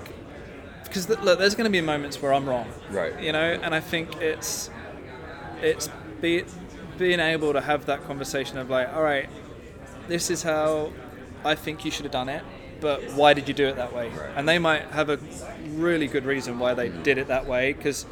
because 0.84 1.06
th- 1.06 1.20
look, 1.20 1.38
there's 1.38 1.54
going 1.54 1.64
to 1.64 1.70
be 1.70 1.80
moments 1.80 2.20
where 2.20 2.34
I'm 2.34 2.46
wrong. 2.46 2.68
Right. 2.90 3.18
You 3.22 3.32
know, 3.32 3.40
and 3.62 3.74
I 3.74 3.80
think 3.80 4.16
it's 4.20 4.68
it's 5.62 5.88
be, 6.20 6.44
being 7.00 7.18
able 7.18 7.54
to 7.54 7.62
have 7.62 7.86
that 7.86 8.04
conversation 8.04 8.58
of 8.58 8.68
like, 8.68 8.92
all 8.92 9.02
right, 9.02 9.28
this 10.06 10.30
is 10.30 10.42
how 10.42 10.92
I 11.44 11.54
think 11.54 11.84
you 11.84 11.90
should 11.90 12.04
have 12.04 12.12
done 12.12 12.28
it, 12.28 12.44
but 12.80 13.02
why 13.14 13.32
did 13.32 13.48
you 13.48 13.54
do 13.54 13.66
it 13.66 13.76
that 13.76 13.94
way? 13.94 14.10
Right. 14.10 14.30
And 14.36 14.46
they 14.46 14.58
might 14.58 14.82
have 14.88 15.08
a 15.08 15.18
really 15.70 16.06
good 16.06 16.26
reason 16.26 16.58
why 16.58 16.74
they 16.74 16.90
did 16.90 17.16
it 17.16 17.28
that 17.28 17.46
way 17.46 17.72
because 17.72 18.04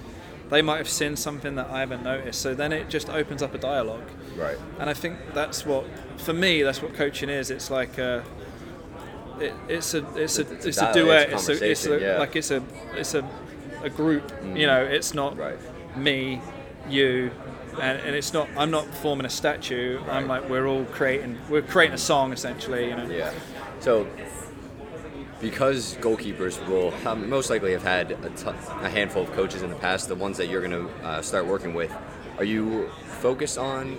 they 0.48 0.62
might 0.62 0.78
have 0.78 0.88
seen 0.88 1.16
something 1.16 1.54
that 1.56 1.68
I 1.68 1.80
haven't 1.80 2.02
noticed. 2.02 2.40
So 2.40 2.54
then 2.54 2.72
it 2.72 2.88
just 2.88 3.10
opens 3.10 3.42
up 3.42 3.52
a 3.54 3.58
dialogue. 3.58 4.08
Right. 4.34 4.56
And 4.78 4.88
I 4.88 4.94
think 4.94 5.18
that's 5.34 5.66
what, 5.66 5.84
for 6.16 6.32
me, 6.32 6.62
that's 6.62 6.80
what 6.80 6.94
coaching 6.94 7.28
is. 7.28 7.50
It's 7.50 7.70
like 7.70 7.98
a, 7.98 8.24
it, 9.38 9.52
it's 9.68 9.92
a, 9.92 9.98
it's 10.16 10.38
a, 10.38 10.42
It's 10.50 10.64
a 10.64 10.68
it's 10.68 10.78
a 10.78 10.80
dialogue, 10.80 10.94
duet. 10.94 11.32
it's 11.34 11.48
It's 11.50 11.60
a, 11.60 11.70
it's 11.70 11.86
a, 11.86 12.00
yeah. 12.00 12.18
like 12.18 12.36
it's 12.36 12.50
a, 12.50 12.62
it's 12.94 13.12
a, 13.14 13.28
a 13.82 13.90
group. 13.90 14.32
You 14.42 14.48
mm. 14.48 14.66
know, 14.66 14.82
it's 14.82 15.12
not 15.12 15.36
Right. 15.36 15.58
me, 15.96 16.40
you, 16.88 17.30
and, 17.80 18.00
and 18.00 18.14
it's 18.16 18.32
not. 18.32 18.48
I'm 18.56 18.70
not 18.70 18.86
performing 18.86 19.26
a 19.26 19.30
statue. 19.30 20.00
I'm 20.10 20.28
like 20.28 20.48
we're 20.48 20.66
all 20.66 20.84
creating. 20.86 21.38
We're 21.48 21.62
creating 21.62 21.94
a 21.94 21.98
song 21.98 22.32
essentially. 22.32 22.88
You 22.88 22.96
know. 22.96 23.10
Yeah. 23.10 23.32
So, 23.80 24.06
because 25.40 25.96
goalkeepers 25.96 26.66
will 26.66 26.92
um, 27.06 27.28
most 27.28 27.50
likely 27.50 27.72
have 27.72 27.82
had 27.82 28.12
a, 28.12 28.30
t- 28.30 28.48
a 28.48 28.88
handful 28.88 29.22
of 29.22 29.32
coaches 29.32 29.62
in 29.62 29.70
the 29.70 29.76
past, 29.76 30.08
the 30.08 30.14
ones 30.14 30.36
that 30.38 30.48
you're 30.48 30.66
going 30.66 30.88
to 30.88 31.06
uh, 31.06 31.22
start 31.22 31.46
working 31.46 31.74
with, 31.74 31.94
are 32.38 32.44
you 32.44 32.88
focused 33.20 33.58
on 33.58 33.92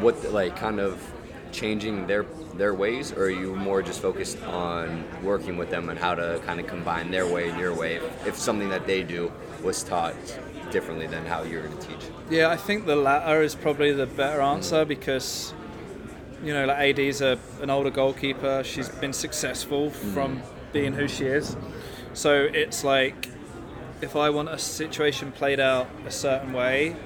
what, 0.00 0.32
like, 0.32 0.56
kind 0.56 0.78
of 0.80 1.12
changing 1.50 2.06
their 2.06 2.24
their 2.54 2.74
ways, 2.74 3.12
or 3.12 3.22
are 3.24 3.30
you 3.30 3.54
more 3.54 3.82
just 3.82 4.00
focused 4.00 4.42
on 4.44 5.04
working 5.22 5.56
with 5.56 5.70
them 5.70 5.88
and 5.88 5.98
how 5.98 6.14
to 6.14 6.40
kind 6.44 6.58
of 6.60 6.66
combine 6.66 7.10
their 7.10 7.26
way 7.26 7.48
and 7.48 7.58
your 7.58 7.74
way? 7.74 7.96
If, 7.96 8.26
if 8.26 8.36
something 8.36 8.68
that 8.68 8.86
they 8.86 9.02
do 9.02 9.32
was 9.62 9.82
taught 9.82 10.14
differently 10.70 11.06
than 11.06 11.24
how 11.26 11.42
you're 11.42 11.62
going 11.66 11.78
to 11.78 11.86
teach. 11.86 12.10
Yeah, 12.30 12.48
I 12.50 12.56
think 12.56 12.86
the 12.86 12.96
latter 12.96 13.42
is 13.42 13.54
probably 13.54 13.92
the 13.92 14.06
better 14.06 14.40
answer 14.40 14.84
Mm. 14.84 14.88
because, 14.88 15.54
you 16.44 16.52
know, 16.52 16.66
like 16.66 16.98
AD's 16.98 17.20
a, 17.20 17.38
an 17.62 17.70
older 17.70 17.90
goalkeeper. 17.90 18.62
She's 18.64 18.88
been 18.88 19.12
successful 19.12 19.90
Mm. 19.90 20.14
from 20.14 20.42
being 20.72 20.92
who 20.94 21.08
she 21.08 21.24
is. 21.26 21.56
So 22.14 22.48
it's 22.52 22.84
like, 22.84 23.28
if 24.00 24.14
I 24.16 24.30
want 24.30 24.48
a 24.48 24.58
situation 24.58 25.32
played 25.32 25.60
out 25.60 25.88
a 26.06 26.10
certain 26.10 26.52
way, 26.52 26.96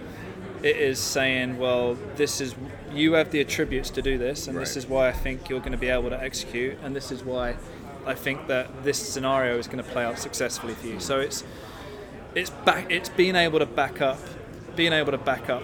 it 0.62 0.76
is 0.76 0.98
saying, 1.00 1.58
well, 1.58 1.96
this 2.16 2.40
is 2.40 2.54
you 2.92 3.14
have 3.14 3.30
the 3.30 3.40
attributes 3.40 3.88
to 3.90 4.02
do 4.02 4.18
this, 4.18 4.46
and 4.48 4.56
this 4.58 4.76
is 4.76 4.86
why 4.86 5.08
I 5.08 5.12
think 5.12 5.48
you're 5.48 5.60
going 5.60 5.72
to 5.72 5.78
be 5.78 5.88
able 5.88 6.10
to 6.10 6.22
execute, 6.22 6.76
and 6.84 6.94
this 6.94 7.10
is 7.10 7.24
why 7.24 7.56
I 8.06 8.14
think 8.14 8.46
that 8.48 8.84
this 8.84 8.98
scenario 8.98 9.56
is 9.58 9.66
going 9.66 9.82
to 9.82 9.90
play 9.90 10.04
out 10.04 10.18
successfully 10.18 10.74
for 10.74 10.86
you. 10.88 11.00
So 11.00 11.18
it's 11.20 11.42
it's 12.34 12.50
back 12.50 12.90
it's 12.90 13.08
being 13.10 13.36
able 13.36 13.58
to 13.58 13.66
back 13.66 14.00
up 14.00 14.18
being 14.76 14.92
able 14.92 15.12
to 15.12 15.18
back 15.18 15.48
up 15.50 15.62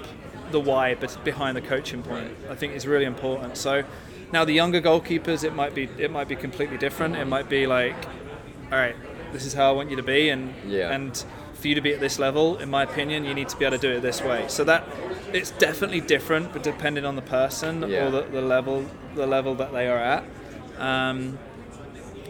the 0.51 0.61
why 0.61 0.95
behind 1.25 1.57
the 1.57 1.61
coaching 1.63 2.03
point 2.03 2.31
i 2.51 2.55
think 2.55 2.75
is 2.75 2.87
really 2.87 3.05
important 3.05 3.57
so 3.57 3.83
Now 4.31 4.45
the 4.45 4.53
younger 4.53 4.81
goalkeepers, 4.83 5.43
it 5.43 5.55
might 5.55 5.75
be 5.75 5.89
it 5.97 6.11
might 6.11 6.29
be 6.29 6.37
completely 6.37 6.77
different. 6.77 7.17
It 7.17 7.25
might 7.25 7.49
be 7.49 7.67
like, 7.67 7.97
all 8.71 8.77
right, 8.79 8.95
this 9.33 9.47
is 9.47 9.55
how 9.55 9.71
I 9.71 9.73
want 9.73 9.89
you 9.89 9.97
to 9.97 10.03
be, 10.03 10.29
and 10.29 10.53
Yeah. 10.67 10.93
and 10.95 11.17
for 11.55 11.69
you 11.69 11.75
to 11.75 11.81
be 11.81 11.95
at 11.95 12.01
this 12.01 12.19
level, 12.19 12.59
in 12.59 12.69
my 12.69 12.83
opinion, 12.83 13.25
you 13.25 13.33
need 13.33 13.49
to 13.49 13.57
be 13.57 13.65
able 13.65 13.79
to 13.79 13.83
do 13.89 13.93
it 13.97 14.01
this 14.03 14.21
way. 14.21 14.45
So 14.49 14.65
that 14.65 14.85
it's 15.33 15.51
definitely 15.53 16.03
different, 16.03 16.53
but 16.53 16.63
depending 16.63 17.07
on 17.07 17.17
the 17.17 17.23
person 17.23 17.73
Yeah. 17.89 18.05
or 18.05 18.11
the, 18.17 18.23
the 18.31 18.43
level 18.43 18.85
the 19.17 19.27
level 19.27 19.55
that 19.55 19.73
they 19.73 19.87
are 19.89 20.03
at. 20.17 20.23
Um, 20.79 21.39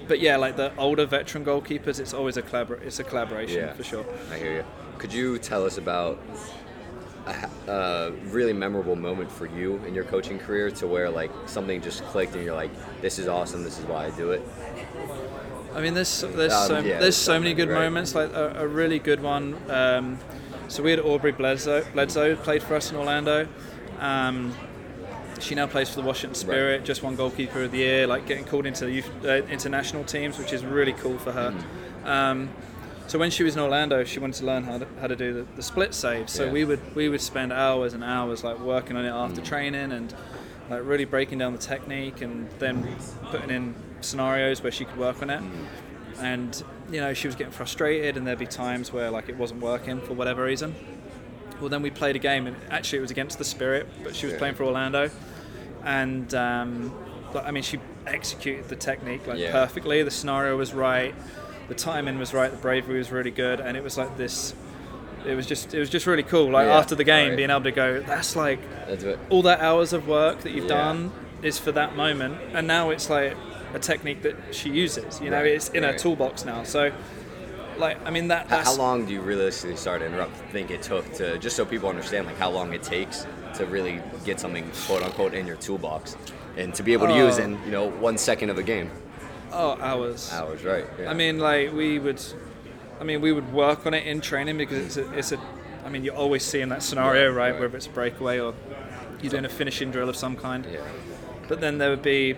but 0.09 0.21
yeah, 0.21 0.37
like 0.37 0.57
the 0.57 0.73
older 0.77 1.07
veteran 1.07 1.45
goalkeepers, 1.45 2.01
it's 2.01 2.15
always 2.15 2.37
a 2.37 2.43
collabor- 2.43 2.83
It's 2.83 2.99
a 2.99 3.05
collaboration 3.05 3.57
Yeah. 3.59 3.73
for 3.75 3.85
sure. 3.85 4.05
I 4.33 4.37
hear 4.39 4.53
you. 4.57 4.65
Could 4.99 5.13
you 5.13 5.39
tell 5.39 5.65
us 5.65 5.79
about 5.79 6.19
a, 7.27 7.71
a 7.71 8.11
really 8.31 8.53
memorable 8.53 8.97
moment 8.97 9.31
for 9.31 9.47
you 9.47 9.77
in 9.87 9.95
your 9.95 10.05
coaching 10.05 10.39
career 10.39 10.71
to 10.73 10.87
where 10.87 11.11
like 11.11 11.31
something 11.47 11.81
just 11.83 12.03
clicked 12.07 12.35
and 12.35 12.45
you're 12.45 12.55
like, 12.55 12.71
this 13.03 13.19
is 13.19 13.29
awesome. 13.29 13.63
This 13.63 13.79
is 13.79 13.85
why 13.85 14.07
I 14.07 14.11
do 14.11 14.33
it. 14.33 14.43
I 15.75 15.81
mean, 15.83 15.95
there's 15.95 16.23
there's 16.23 16.53
Um, 16.53 16.67
so 16.69 16.75
yeah, 16.77 16.83
there's 16.83 17.01
there's 17.01 17.17
so 17.17 17.33
so 17.33 17.39
many 17.39 17.55
many, 17.55 17.55
good 17.55 17.69
right. 17.69 17.85
moments. 17.85 18.15
Like 18.15 18.33
a, 18.33 18.55
a 18.61 18.67
really 18.67 18.99
good 18.99 19.23
one. 19.23 19.57
Um, 19.69 20.19
so 20.69 20.83
we 20.83 20.91
had 20.91 21.01
Aubrey 21.01 21.33
Bledsoe. 21.33 21.85
Bledsoe 21.93 22.35
played 22.37 22.63
for 22.63 22.75
us 22.75 22.91
in 22.91 22.97
Orlando. 22.97 23.47
Um, 24.01 24.55
she 25.41 25.55
now 25.55 25.67
plays 25.67 25.89
for 25.89 25.97
the 26.01 26.07
Washington 26.07 26.35
Spirit. 26.35 26.85
Just 26.85 27.03
won 27.03 27.17
goalkeeper 27.17 27.63
of 27.63 27.71
the 27.73 27.79
year. 27.79 28.07
Like 28.07 28.27
getting 28.27 28.45
called 28.45 28.67
into 28.67 28.85
the 28.85 28.93
youth, 28.93 29.11
uh, 29.25 29.43
international 29.47 30.05
teams, 30.05 30.39
which 30.39 30.53
is 30.53 30.65
really 30.65 30.93
cool 30.95 31.19
for 31.19 31.33
her. 31.33 31.55
Mm. 32.05 32.07
Um, 32.09 32.49
so 33.07 33.19
when 33.19 33.31
she 33.31 33.43
was 33.43 33.55
in 33.57 33.63
Orlando, 33.63 34.05
she 34.05 34.19
wanted 34.21 34.37
to 34.41 34.47
learn 34.47 34.65
how 34.65 34.79
to, 34.79 34.87
how 35.01 35.07
to 35.07 35.17
do 35.17 35.33
the, 35.33 35.47
the 35.57 35.63
split 35.63 35.95
save. 35.95 36.29
So 36.29 36.45
Yeah. 36.45 36.53
we 36.53 36.65
would 36.65 36.95
we 36.95 37.09
would 37.09 37.21
spend 37.21 37.53
hours 37.53 37.95
and 37.95 38.05
hours 38.05 38.45
like 38.45 38.59
working 38.61 38.97
on 38.97 39.05
it 39.05 39.11
Mm. 39.13 39.31
after 39.31 39.41
training 39.41 39.93
and 39.93 40.15
like 40.69 40.83
really 40.85 41.07
breaking 41.07 41.39
down 41.39 41.53
the 41.53 41.59
technique 41.59 42.21
and 42.21 42.49
then 42.59 42.87
putting 43.31 43.51
in 43.51 43.75
scenarios 44.03 44.63
where 44.63 44.73
she 44.73 44.85
could 44.85 44.99
work 44.99 45.23
on 45.23 45.31
it. 45.31 45.43
And 46.21 46.63
you 46.91 47.01
know 47.01 47.15
she 47.15 47.29
was 47.29 47.37
getting 47.37 47.53
frustrated, 47.53 48.17
and 48.17 48.27
there'd 48.27 48.39
be 48.39 48.47
times 48.47 48.93
where 48.93 49.11
like 49.11 49.29
it 49.29 49.37
wasn't 49.37 49.61
working 49.63 50.01
for 50.01 50.13
whatever 50.15 50.45
reason. 50.45 50.75
Well, 51.61 51.69
then 51.69 51.83
we 51.83 51.91
played 51.91 52.17
a 52.17 52.21
game, 52.21 52.47
and 52.47 52.57
actually 52.71 52.99
it 52.99 53.03
was 53.03 53.11
against 53.11 53.39
the 53.39 53.45
Spirit, 53.45 53.87
but 54.05 54.15
she 54.15 54.27
was 54.27 54.33
Yeah. 54.35 54.39
playing 54.39 54.55
for 54.55 54.65
Orlando, 54.65 55.11
and 55.85 56.33
um, 56.35 56.93
but, 57.33 57.45
I 57.47 57.51
mean 57.51 57.63
she 57.63 57.79
executed 58.07 58.69
the 58.69 58.77
technique 58.77 59.27
like 59.27 59.39
Yeah. 59.39 59.53
perfectly. 59.53 60.03
The 60.03 60.11
scenario 60.11 60.57
was 60.57 60.73
right, 60.73 61.15
the 61.69 61.75
timing 61.75 62.19
was 62.19 62.33
right, 62.33 62.51
the 62.51 62.57
bravery 62.57 62.99
was 62.99 63.11
really 63.13 63.31
good, 63.31 63.61
and 63.61 63.77
it 63.77 63.83
was 63.83 63.99
like 63.99 64.17
this. 64.17 64.55
It 65.27 65.35
was 65.35 65.47
just 65.47 65.75
it 65.75 65.81
was 65.81 65.91
just 65.91 66.07
really 66.07 66.23
cool. 66.23 66.51
Like 66.51 66.67
Yeah, 66.69 66.79
after 66.79 66.95
the 66.95 67.05
game, 67.05 67.29
right. 67.31 67.37
being 67.37 67.51
able 67.51 67.63
to 67.63 67.73
go, 67.73 68.01
that's 68.01 68.37
like 68.37 68.61
That's 68.87 69.05
all 69.31 69.43
that 69.43 69.61
hours 69.61 69.93
of 69.93 70.07
work 70.07 70.41
that 70.43 70.53
you've 70.53 70.69
done 70.69 71.13
is 71.43 71.59
for 71.59 71.73
that 71.73 71.97
moment, 71.97 72.37
and 72.55 72.67
now 72.67 72.91
it's 72.91 73.11
like 73.11 73.37
a 73.75 73.79
technique 73.79 74.23
that 74.23 74.37
she 74.53 74.71
uses. 74.71 75.21
You 75.21 75.31
know, 75.31 75.39
Right, 75.39 75.47
it's 75.53 75.69
in 75.71 75.83
her 75.83 75.93
toolbox 75.93 76.45
now. 76.45 76.63
So, 76.63 76.93
like, 77.79 78.05
I 78.07 78.11
mean 78.11 78.29
that. 78.29 78.47
How, 78.49 78.57
That's, 78.57 78.71
how 78.71 78.77
long 78.77 79.07
do 79.07 79.13
you 79.13 79.21
realistically 79.21 79.77
start 79.77 80.01
to 80.01 80.07
interrupt 80.07 80.37
think 80.53 80.71
it 80.71 80.83
took 80.83 81.11
to 81.15 81.39
just 81.39 81.57
so 81.57 81.65
people 81.65 81.89
understand 81.89 82.27
like 82.27 82.37
how 82.39 82.51
long 82.51 82.73
it 82.73 82.83
takes 82.83 83.27
to 83.55 83.67
really 83.67 84.01
get 84.25 84.39
something 84.41 84.71
quote 84.87 85.03
unquote 85.03 85.35
in 85.35 85.47
your 85.47 85.57
toolbox 85.57 86.17
and 86.57 86.75
to 86.75 86.83
be 86.83 86.93
able 86.93 87.07
to 87.07 87.15
use 87.17 87.39
Oh. 87.39 87.43
in 87.45 87.59
you 87.65 87.71
know 87.71 87.89
one 87.91 88.19
second 88.19 88.51
of 88.51 88.59
a 88.59 88.63
game 88.63 88.91
Oh, 89.53 89.79
hours. 89.81 90.31
hours 90.33 90.63
right 90.65 90.85
yeah. 91.01 91.11
I 91.11 91.15
mean, 91.15 91.39
like 91.39 91.73
we 91.73 91.99
would, 91.99 92.21
I 93.01 93.05
mean, 93.05 93.21
we 93.23 93.33
would 93.33 93.51
work 93.53 93.87
on 93.87 93.95
it 93.95 94.07
in 94.07 94.21
training 94.21 94.59
because 94.59 94.79
it's 94.79 94.97
a, 94.99 95.13
it's 95.19 95.33
a. 95.33 95.39
I 95.87 95.89
mean, 95.89 96.05
you're 96.05 96.15
always 96.17 96.43
seeing 96.45 96.69
that 96.69 96.83
scenario, 96.83 97.29
Right, 97.29 97.37
right? 97.37 97.51
right. 97.53 97.61
Whether 97.61 97.77
it's 97.79 97.87
a 97.87 97.91
breakaway 97.91 98.41
or 98.41 98.53
you're 99.23 99.31
doing 99.31 99.47
a 99.47 99.49
finishing 99.49 99.91
drill 99.91 100.09
of 100.11 100.17
some 100.17 100.37
kind. 100.37 100.67
yeah 100.71 100.81
But 101.49 101.61
then 101.63 101.79
there 101.79 101.89
would 101.89 102.03
be, 102.03 102.37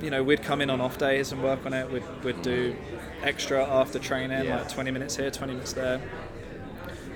you 0.00 0.08
know, 0.10 0.22
we'd 0.22 0.42
come 0.42 0.62
in 0.62 0.70
on 0.70 0.80
off 0.80 0.96
days 0.96 1.30
and 1.30 1.42
work 1.42 1.66
on 1.66 1.74
it. 1.74 1.90
We'd, 1.90 2.04
we'd 2.24 2.40
do 2.40 2.74
extra 3.22 3.64
after 3.64 3.98
training, 3.98 4.44
Yeah. 4.44 4.58
like 4.58 4.68
20 4.72 4.90
minutes 4.90 5.16
here, 5.16 5.30
20 5.30 5.52
minutes 5.54 5.72
there. 5.72 6.00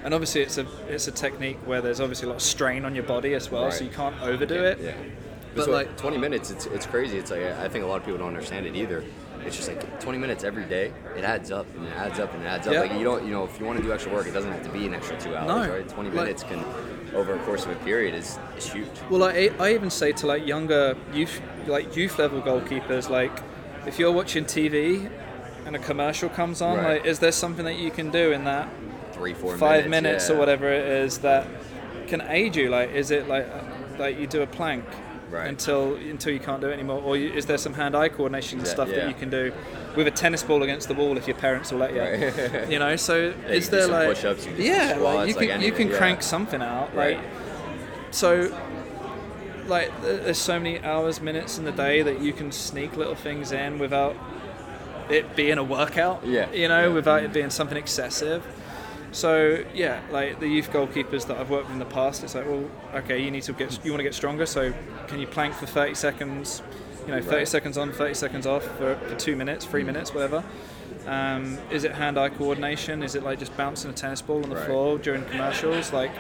And 0.05 0.13
obviously, 0.13 0.43
it's 0.43 0.59
a 0.59 0.67
it's 0.89 1.09
a 1.09 1.13
technique 1.13 1.59
where 1.65 1.81
there's 1.81 2.01
obviously 2.01 2.27
a 2.27 2.29
lot 2.31 2.37
of 2.37 2.43
strain 2.43 2.85
on 2.85 2.95
your 2.95 3.05
body 3.05 3.33
as 3.35 3.51
well, 3.51 3.71
so 3.73 3.85
you 3.85 3.91
can't 3.91 4.15
overdo 4.23 4.63
it. 4.63 4.79
yeah 4.81 4.93
But 5.57 5.69
like- 5.69 5.97
20 5.97 6.19
minutes 6.19 6.51
it's, 6.51 6.67
it's 6.67 6.85
crazy 6.85 7.17
it's 7.17 7.31
like 7.31 7.43
I 7.43 7.69
think 7.69 7.85
a 7.85 7.87
lot 7.87 7.97
of 8.01 8.05
people 8.05 8.19
don't 8.19 8.29
understand 8.29 8.67
it 8.67 8.75
either 8.77 9.03
it's 9.47 9.57
just 9.57 9.69
like 9.69 10.01
20 10.01 10.19
minutes 10.19 10.43
every 10.43 10.65
day 10.65 10.91
it 11.17 11.23
adds 11.25 11.51
up 11.51 11.67
and 11.77 11.87
it 11.87 11.93
adds 11.97 12.19
up 12.19 12.33
and 12.35 12.43
it 12.43 12.47
adds 12.47 12.67
up 12.67 12.73
Yeah. 12.75 12.81
like 12.81 12.93
you 12.95 13.05
don't 13.05 13.25
you 13.25 13.31
know 13.31 13.45
if 13.45 13.59
you 13.61 13.65
want 13.67 13.79
to 13.79 13.85
do 13.85 13.93
extra 13.93 14.13
work 14.13 14.27
it 14.27 14.33
doesn't 14.33 14.51
have 14.51 14.63
to 14.65 14.71
be 14.71 14.85
an 14.87 14.95
extra 14.95 15.19
two 15.21 15.35
hours 15.37 15.49
No. 15.49 15.73
right 15.75 15.89
20 15.89 16.09
Like- 16.11 16.17
minutes 16.25 16.43
can 16.43 16.63
over 17.15 17.35
a 17.35 17.39
course 17.41 17.65
of 17.67 17.71
a 17.71 17.77
period 17.77 18.15
is, 18.15 18.39
is 18.59 18.73
huge 18.73 18.89
Well, 19.11 19.23
I, 19.23 19.51
I 19.61 19.73
even 19.75 19.91
say 19.91 20.11
to 20.13 20.27
like 20.27 20.45
younger 20.47 20.97
youth, 21.15 21.41
like 21.69 21.95
youth 21.97 22.19
level 22.19 22.43
goalkeepers, 22.43 23.09
like 23.09 23.31
if 23.87 23.99
you're 23.99 24.11
watching 24.13 24.45
TV 24.45 25.09
and 25.67 25.75
a 25.77 25.79
commercial 25.79 26.29
comes 26.29 26.61
on, 26.61 26.77
Right. 26.79 26.87
like 26.99 27.07
is 27.07 27.19
there 27.19 27.33
something 27.33 27.65
that 27.65 27.77
you 27.77 27.91
can 27.91 28.11
do 28.11 28.33
in 28.33 28.45
that 28.45 28.69
three 29.13 29.35
four 29.35 29.57
five 29.57 29.85
minutes, 29.89 30.03
minutes 30.03 30.29
yeah. 30.29 30.35
or 30.35 30.39
whatever 30.39 30.69
it 30.73 30.87
is 30.87 31.19
that 31.19 31.47
can 32.07 32.21
aid 32.23 32.57
you? 32.57 32.69
Like, 32.71 32.91
is 32.93 33.11
it 33.11 33.29
like 33.29 33.47
like 33.99 34.19
you 34.19 34.27
do 34.27 34.43
a 34.43 34.47
plank 34.47 34.85
Right. 35.31 35.49
until 35.49 35.95
until 35.97 36.33
you 36.33 36.39
can't 36.39 36.61
do 36.61 36.69
it 36.69 36.75
anymore, 36.75 37.01
or 37.03 37.17
you, 37.17 37.33
is 37.33 37.47
there 37.47 37.59
some 37.59 37.73
hand-eye 37.75 38.11
coordination 38.11 38.59
Yeah, 38.61 38.65
stuff 38.67 38.89
yeah. 38.89 38.97
that 38.97 39.09
you 39.09 39.15
can 39.15 39.31
do 39.31 39.53
with 39.97 40.07
a 40.07 40.11
tennis 40.13 40.45
ball 40.45 40.63
against 40.63 40.87
the 40.87 40.95
wall 40.95 41.17
if 41.17 41.27
your 41.27 41.37
parents 41.37 41.73
will 41.73 41.81
let 41.81 41.93
you? 41.93 42.01
Right. 42.01 42.69
you 42.71 42.79
know, 42.79 42.95
so 42.95 43.33
is 43.49 43.69
there 43.71 43.89
like 43.89 44.09
push-ups, 44.11 44.47
you 44.47 44.53
can 44.53 44.63
yeah, 44.63 44.97
like 45.01 45.29
you 45.29 45.35
can 45.35 45.61
you 45.61 45.73
can 45.73 45.89
crank 45.91 46.23
something 46.23 46.63
out, 46.63 46.95
Right. 46.95 47.19
so 48.13 48.57
like 49.67 49.91
there's 50.03 50.39
so 50.39 50.59
many 50.61 50.79
hours 50.85 51.21
minutes 51.21 51.59
in 51.59 51.65
the 51.65 51.73
day 51.73 52.03
that 52.03 52.21
you 52.21 52.33
can 52.33 52.53
sneak 52.53 52.97
little 52.97 53.15
things 53.15 53.51
in 53.51 53.79
without 53.79 54.15
it 55.11 55.37
being 55.37 55.59
a 55.59 55.65
workout 55.65 56.25
Yeah, 56.27 56.51
you 56.53 56.69
know 56.69 56.89
yeah. 56.89 56.95
without 56.95 57.23
it 57.23 57.33
being 57.33 57.51
something 57.51 57.77
excessive 57.79 58.45
so 59.13 59.63
yeah 59.75 60.01
like 60.11 60.41
the 60.41 60.49
youth 60.49 60.71
goalkeepers 60.73 61.27
that 61.29 61.37
i've 61.37 61.51
worked 61.51 61.67
with 61.67 61.75
in 61.75 61.79
the 61.79 61.85
past 61.85 62.25
it's 62.25 62.35
like 62.35 62.47
well 62.47 62.69
okay 62.95 63.23
you 63.23 63.31
need 63.31 63.43
to 63.45 63.53
get 63.53 63.85
you 63.85 63.93
want 63.93 64.01
to 64.01 64.05
get 64.05 64.15
stronger 64.15 64.45
so 64.47 64.73
can 65.07 65.21
you 65.21 65.27
plank 65.27 65.55
for 65.55 65.67
30 65.67 65.95
seconds 65.95 66.63
you 67.07 67.13
know 67.13 67.21
30 67.23 67.37
Right. 67.37 67.49
seconds 67.49 67.79
on 67.79 67.93
30 67.93 68.15
seconds 68.15 68.47
off 68.47 68.65
for, 68.79 68.97
for 68.97 69.15
two 69.17 69.37
minutes 69.37 69.65
three 69.67 69.85
minutes 69.85 70.13
whatever 70.15 70.43
um, 71.07 71.59
is 71.71 71.85
it 71.85 71.93
hand-eye 71.93 72.31
coordination 72.31 73.03
is 73.03 73.15
it 73.15 73.23
like 73.23 73.39
just 73.39 73.55
bouncing 73.57 73.91
a 73.91 73.95
tennis 73.95 74.23
ball 74.23 74.43
on 74.43 74.49
the 74.49 74.57
Right. 74.57 74.65
floor 74.67 74.99
during 74.99 75.25
commercials 75.27 75.93
like 75.93 76.11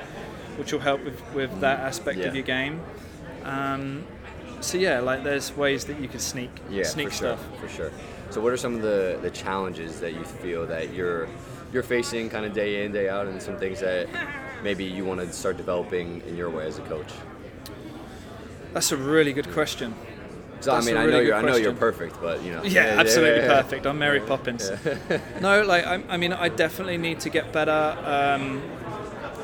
which 0.58 0.72
will 0.72 0.80
help 0.80 1.02
with, 1.04 1.20
with 1.34 1.60
that 1.60 1.80
aspect 1.80 2.18
Yeah. 2.18 2.26
of 2.26 2.34
your 2.34 2.44
game 2.44 2.80
um, 3.44 4.04
so 4.64 4.78
yeah 4.78 5.00
like 5.00 5.22
there's 5.24 5.54
ways 5.56 5.84
that 5.84 6.00
you 6.00 6.08
can 6.08 6.20
sneak 6.20 6.50
Yeah, 6.70 6.84
sneak 6.84 7.08
for 7.08 7.14
stuff 7.14 7.40
sure, 7.40 7.58
for 7.60 7.68
sure. 7.76 7.92
So, 8.30 8.40
what 8.40 8.52
are 8.52 8.56
some 8.56 8.74
of 8.74 8.82
the, 8.82 9.18
the 9.22 9.30
challenges 9.30 10.00
that 10.00 10.14
you 10.14 10.24
feel 10.24 10.66
that 10.66 10.92
you're 10.94 11.28
you're 11.72 11.82
facing, 11.84 12.30
kind 12.30 12.44
of 12.46 12.52
day 12.52 12.84
in, 12.84 12.92
day 12.92 13.08
out, 13.08 13.26
and 13.26 13.40
some 13.42 13.56
things 13.58 13.80
that 13.80 14.08
maybe 14.62 14.84
you 14.84 15.04
want 15.04 15.20
to 15.20 15.32
start 15.32 15.56
developing 15.56 16.22
in 16.28 16.36
your 16.36 16.50
way 16.50 16.66
as 16.66 16.78
a 16.78 16.82
coach? 16.82 17.12
that's 18.72 18.90
a 18.92 18.96
really 18.96 19.32
good 19.32 19.50
question 19.52 19.94
So, 20.60 20.72
I 20.72 20.80
mean, 20.80 20.96
a 20.96 21.00
I 21.00 21.04
really 21.04 21.12
know 21.12 21.20
you're 21.20 21.34
I 21.34 21.42
know 21.42 21.56
you're 21.56 21.74
perfect, 21.74 22.20
but 22.20 22.42
you 22.42 22.52
know. 22.52 22.62
Yeah, 22.64 22.96
absolutely 22.98 23.40
yeah, 23.42 23.46
yeah. 23.52 23.62
perfect. 23.62 23.86
I'm 23.86 23.98
Mary 23.98 24.20
Poppins. 24.20 24.70
no, 25.40 25.62
like 25.62 25.84
I, 25.86 26.02
I 26.08 26.16
mean, 26.16 26.32
I 26.32 26.48
definitely 26.48 26.96
need 26.96 27.20
to 27.20 27.30
get 27.30 27.52
better 27.52 27.96
um, 28.04 28.62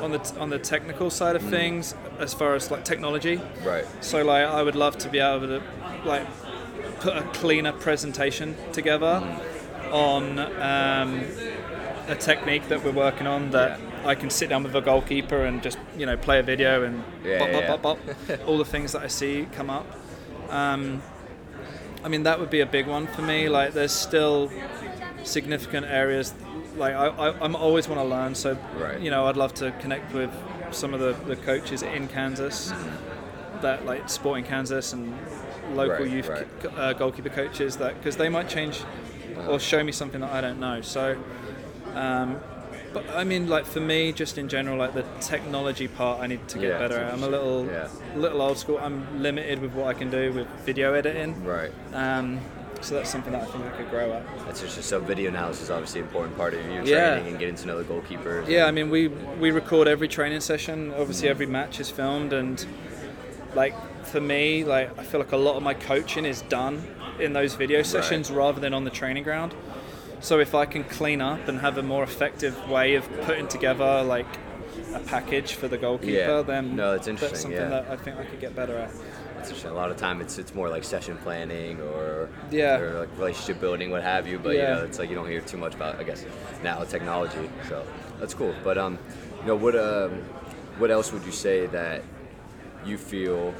on 0.01 0.11
the 0.11 0.17
t- 0.19 0.37
on 0.39 0.49
the 0.49 0.59
technical 0.59 1.09
side 1.09 1.35
of 1.35 1.41
things, 1.43 1.95
as 2.19 2.33
far 2.33 2.55
as 2.55 2.71
like 2.71 2.83
technology. 2.83 3.39
Right. 3.63 3.85
So 4.01 4.23
like, 4.23 4.45
I 4.45 4.61
would 4.63 4.75
love 4.75 4.97
to 4.99 5.09
be 5.09 5.19
able 5.19 5.47
to 5.47 5.61
like 6.05 6.25
put 6.99 7.15
a 7.17 7.21
cleaner 7.33 7.71
presentation 7.73 8.55
together 8.73 9.21
Mm. 9.91 9.93
on 9.93 10.39
um, 10.61 11.21
a 12.07 12.15
technique 12.15 12.67
that 12.69 12.83
we're 12.83 12.91
working 12.91 13.27
on 13.27 13.51
that. 13.51 13.79
Yeah. 13.79 13.87
I 14.07 14.15
can 14.15 14.29
sit 14.29 14.49
down 14.49 14.63
with 14.63 14.75
a 14.75 14.81
goalkeeper 14.81 15.43
and 15.45 15.61
just 15.61 15.77
you 15.97 16.05
know 16.05 16.17
play 16.17 16.39
a 16.39 16.43
video 16.43 16.83
and 16.83 17.03
Yeah, 17.23 17.39
bop, 17.39 17.49
yeah, 17.49 17.67
bop, 17.67 17.81
bop, 17.81 17.99
bop, 18.05 18.39
all 18.47 18.57
the 18.57 18.65
things 18.65 18.93
that 18.93 19.03
I 19.03 19.07
see 19.07 19.47
come 19.51 19.69
up. 19.69 19.85
Um, 20.49 21.01
I 22.03 22.07
mean, 22.07 22.23
that 22.23 22.39
would 22.39 22.49
be 22.49 22.61
a 22.61 22.65
big 22.65 22.87
one 22.87 23.05
for 23.07 23.21
me. 23.21 23.47
Like, 23.47 23.73
there's 23.73 23.91
still 23.91 24.49
significant 25.23 25.85
areas. 25.85 26.33
Like, 26.75 26.93
I, 26.95 27.07
I, 27.07 27.43
I'm 27.43 27.55
always 27.55 27.87
want 27.87 27.99
to 28.01 28.05
learn. 28.05 28.33
So, 28.35 28.57
Right. 28.77 28.99
you 28.99 29.11
know, 29.11 29.27
I'd 29.27 29.37
love 29.37 29.53
to 29.55 29.71
connect 29.79 30.13
with 30.13 30.31
some 30.71 30.93
of 30.93 30.99
the, 30.99 31.13
the 31.27 31.35
coaches 31.35 31.81
in 31.83 32.07
Kansas, 32.07 32.71
that 33.61 33.85
like 33.85 34.09
Sporting 34.09 34.45
Kansas 34.45 34.93
and 34.93 35.13
local 35.75 36.05
Right, 36.05 36.11
youth 36.11 36.29
right. 36.29 36.47
co- 36.61 36.69
uh, 36.69 36.93
goalkeeper 36.93 37.29
coaches, 37.29 37.77
that 37.77 37.95
because 37.97 38.17
they 38.17 38.29
might 38.29 38.47
change 38.49 38.81
or 39.47 39.59
show 39.59 39.83
me 39.83 39.91
something 39.91 40.21
that 40.21 40.31
I 40.31 40.41
don't 40.41 40.59
know. 40.59 40.81
So, 40.81 41.17
um, 41.93 42.39
but 42.93 43.05
I 43.15 43.23
mean, 43.23 43.47
like 43.47 43.65
for 43.65 43.79
me, 43.79 44.11
just 44.13 44.37
in 44.37 44.47
general, 44.49 44.77
like 44.77 44.93
the 44.93 45.05
technology 45.19 45.87
part, 45.87 46.21
I 46.21 46.27
need 46.27 46.47
to 46.49 46.57
get 46.57 46.69
Yeah, 46.69 46.77
better. 46.79 46.99
at. 46.99 47.13
I'm 47.13 47.23
a 47.23 47.27
little, 47.27 47.65
Yeah. 47.65 47.87
little 48.15 48.41
old 48.41 48.57
school. 48.57 48.79
I'm 48.81 49.21
limited 49.21 49.59
with 49.61 49.73
what 49.73 49.87
I 49.87 49.93
can 49.93 50.09
do 50.09 50.31
with 50.33 50.47
video 50.65 50.93
editing. 50.93 51.43
Right. 51.45 51.71
Um, 51.93 52.39
so 52.81 52.95
that's 52.95 53.09
something 53.09 53.31
that 53.33 53.43
I 53.43 53.45
think 53.45 53.63
I 53.65 53.69
could 53.69 53.89
grow 53.89 54.11
at. 54.13 54.23
That's 54.45 54.61
just 54.61 54.81
so 54.83 54.99
video 54.99 55.29
analysis 55.29 55.63
is 55.63 55.71
obviously 55.71 56.01
an 56.01 56.07
important 56.07 56.35
part 56.37 56.53
of 56.53 56.59
your 56.65 56.83
training 56.83 56.87
Yeah. 56.89 57.15
and 57.17 57.39
getting 57.39 57.55
to 57.55 57.67
know 57.67 57.81
the 57.81 57.83
goalkeepers. 57.93 58.47
Yeah, 58.47 58.65
I 58.65 58.71
mean, 58.71 58.89
we 58.89 59.07
we 59.07 59.51
record 59.51 59.87
every 59.87 60.07
training 60.07 60.41
session. 60.41 60.93
Obviously, 60.97 61.29
every 61.29 61.45
match 61.45 61.79
is 61.79 61.89
filmed, 61.89 62.33
and 62.33 62.65
like 63.55 63.75
for 64.05 64.21
me, 64.21 64.63
like 64.63 64.97
I 64.97 65.03
feel 65.03 65.19
like 65.19 65.31
a 65.31 65.37
lot 65.37 65.55
of 65.55 65.63
my 65.63 65.73
coaching 65.73 66.25
is 66.25 66.41
done 66.43 66.83
in 67.19 67.33
those 67.33 67.55
video 67.55 67.83
sessions 67.83 68.31
rather 68.31 68.59
than 68.59 68.73
on 68.73 68.83
the 68.83 68.89
training 68.91 69.23
ground. 69.23 69.53
So 70.21 70.39
if 70.39 70.53
I 70.53 70.65
can 70.65 70.83
clean 70.83 71.19
up 71.21 71.47
and 71.47 71.59
have 71.59 71.77
a 71.77 71.83
more 71.83 72.03
effective 72.03 72.69
way 72.69 72.95
of 72.95 73.09
putting 73.21 73.47
together 73.47 74.03
like 74.03 74.27
a 74.93 74.99
package 74.99 75.53
for 75.53 75.67
the 75.67 75.77
goalkeeper, 75.77 76.11
Yeah. 76.37 76.41
then 76.41 76.75
No, 76.75 76.91
that's 76.97 77.07
that's 77.19 77.41
something 77.41 77.59
yeah. 77.59 77.69
that 77.69 77.85
I 77.89 77.95
think 77.95 78.17
I 78.17 78.25
could 78.25 78.39
get 78.39 78.55
better 78.55 78.77
at. 78.77 78.91
A 79.49 79.73
lot 79.73 79.89
of 79.91 79.97
time 79.97 80.21
it's 80.21 80.37
it's 80.37 80.53
more 80.53 80.69
like 80.69 80.83
session 80.83 81.17
planning 81.23 81.79
or 81.81 82.29
Yeah. 82.51 82.79
or 82.79 82.99
like 82.99 83.09
relationship 83.17 83.59
building, 83.59 83.89
what 83.91 84.03
have 84.03 84.27
you. 84.27 84.37
But 84.39 84.55
Yeah. 84.55 84.69
you 84.69 84.75
know, 84.75 84.85
it's 84.85 84.99
like 84.99 85.09
you 85.09 85.15
don't 85.15 85.27
hear 85.27 85.41
too 85.41 85.57
much 85.57 85.73
about 85.73 85.99
I 85.99 86.03
guess 86.03 86.25
now 86.63 86.83
technology. 86.83 87.49
So 87.67 87.83
that's 88.19 88.33
cool. 88.33 88.53
But 88.63 88.77
um, 88.77 88.97
you 89.41 89.47
know, 89.47 89.55
what 89.55 89.75
um, 89.75 90.11
what 90.77 90.91
else 90.91 91.11
would 91.11 91.25
you 91.25 91.31
say 91.31 91.65
that 91.67 92.03
you 92.85 92.97
feel 92.97 93.53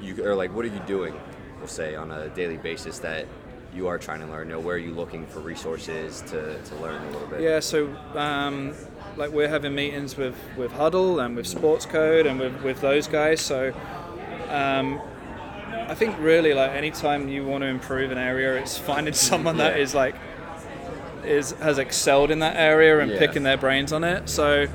you 0.00 0.24
or 0.26 0.34
like 0.34 0.54
what 0.54 0.64
are 0.64 0.68
you 0.68 0.82
doing? 0.86 1.14
We'll 1.58 1.68
say 1.68 1.94
on 1.94 2.10
a 2.10 2.28
daily 2.30 2.56
basis 2.56 2.98
that 3.00 3.26
you 3.74 3.86
are 3.88 3.98
trying 3.98 4.20
to 4.20 4.26
learn. 4.26 4.48
You 4.48 4.54
know, 4.54 4.60
where 4.60 4.74
are 4.76 4.78
you 4.78 4.92
looking 4.92 5.24
for 5.26 5.40
resources 5.40 6.20
to, 6.28 6.58
to 6.62 6.74
learn 6.76 7.00
a 7.02 7.10
little 7.10 7.26
bit? 7.28 7.40
Yeah, 7.40 7.60
so 7.60 7.88
um, 8.14 8.74
like 9.16 9.30
we're 9.30 9.48
having 9.48 9.74
meetings 9.74 10.16
with, 10.16 10.36
with 10.58 10.72
Hudl 10.72 11.24
and 11.24 11.34
with 11.34 11.46
Sportscode 11.46 12.26
and 12.28 12.38
with, 12.38 12.62
with 12.62 12.80
those 12.82 13.06
guys. 13.06 13.40
So 13.40 13.72
um, 14.50 15.00
I 15.72 15.94
think 15.94 16.16
really 16.20 16.54
like 16.54 16.72
anytime 16.72 17.28
you 17.28 17.44
want 17.44 17.62
to 17.62 17.68
improve 17.68 18.10
an 18.12 18.18
area, 18.18 18.54
it's 18.56 18.78
finding 18.78 19.12
mm, 19.14 19.16
someone 19.16 19.56
that 19.58 19.76
Yeah. 19.76 19.82
is 19.82 19.94
like 19.94 20.14
is 21.24 21.52
has 21.60 21.78
excelled 21.78 22.30
in 22.30 22.40
that 22.40 22.56
area 22.56 22.98
and 23.00 23.10
Yeah. 23.10 23.18
picking 23.18 23.42
their 23.42 23.56
brains 23.56 23.92
on 23.92 24.02
it. 24.04 24.28
So 24.28 24.66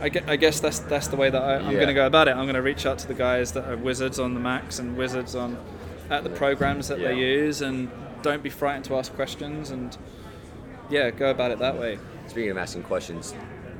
I 0.00 0.08
gue- 0.08 0.22
I 0.26 0.36
guess 0.36 0.60
that's 0.60 0.78
that's 0.80 1.08
the 1.08 1.16
way 1.16 1.30
that 1.30 1.42
I, 1.42 1.56
I'm 1.56 1.66
Yeah. 1.66 1.72
going 1.74 1.88
to 1.88 1.94
go 1.94 2.06
about 2.06 2.28
it. 2.28 2.32
I'm 2.32 2.44
going 2.44 2.54
to 2.54 2.62
reach 2.62 2.86
out 2.86 2.98
to 3.00 3.08
the 3.08 3.14
guys 3.14 3.52
that 3.52 3.68
are 3.68 3.76
wizards 3.76 4.18
on 4.18 4.34
the 4.34 4.40
Macs 4.40 4.78
and 4.78 4.96
wizards 4.96 5.34
on 5.34 5.56
at 6.08 6.24
the 6.24 6.30
programs 6.30 6.88
that 6.88 6.98
they 6.98 7.14
use, 7.16 7.60
and 7.62 7.88
don't 8.22 8.42
be 8.42 8.50
frightened 8.50 8.84
to 8.86 8.96
ask 8.96 9.14
questions 9.14 9.70
and 9.70 9.96
yeah, 10.90 11.10
go 11.10 11.30
about 11.30 11.50
it 11.52 11.58
that 11.60 11.78
way. 11.78 11.98
Speaking 12.26 12.50
of 12.50 12.58
asking 12.58 12.82
questions, 12.84 13.32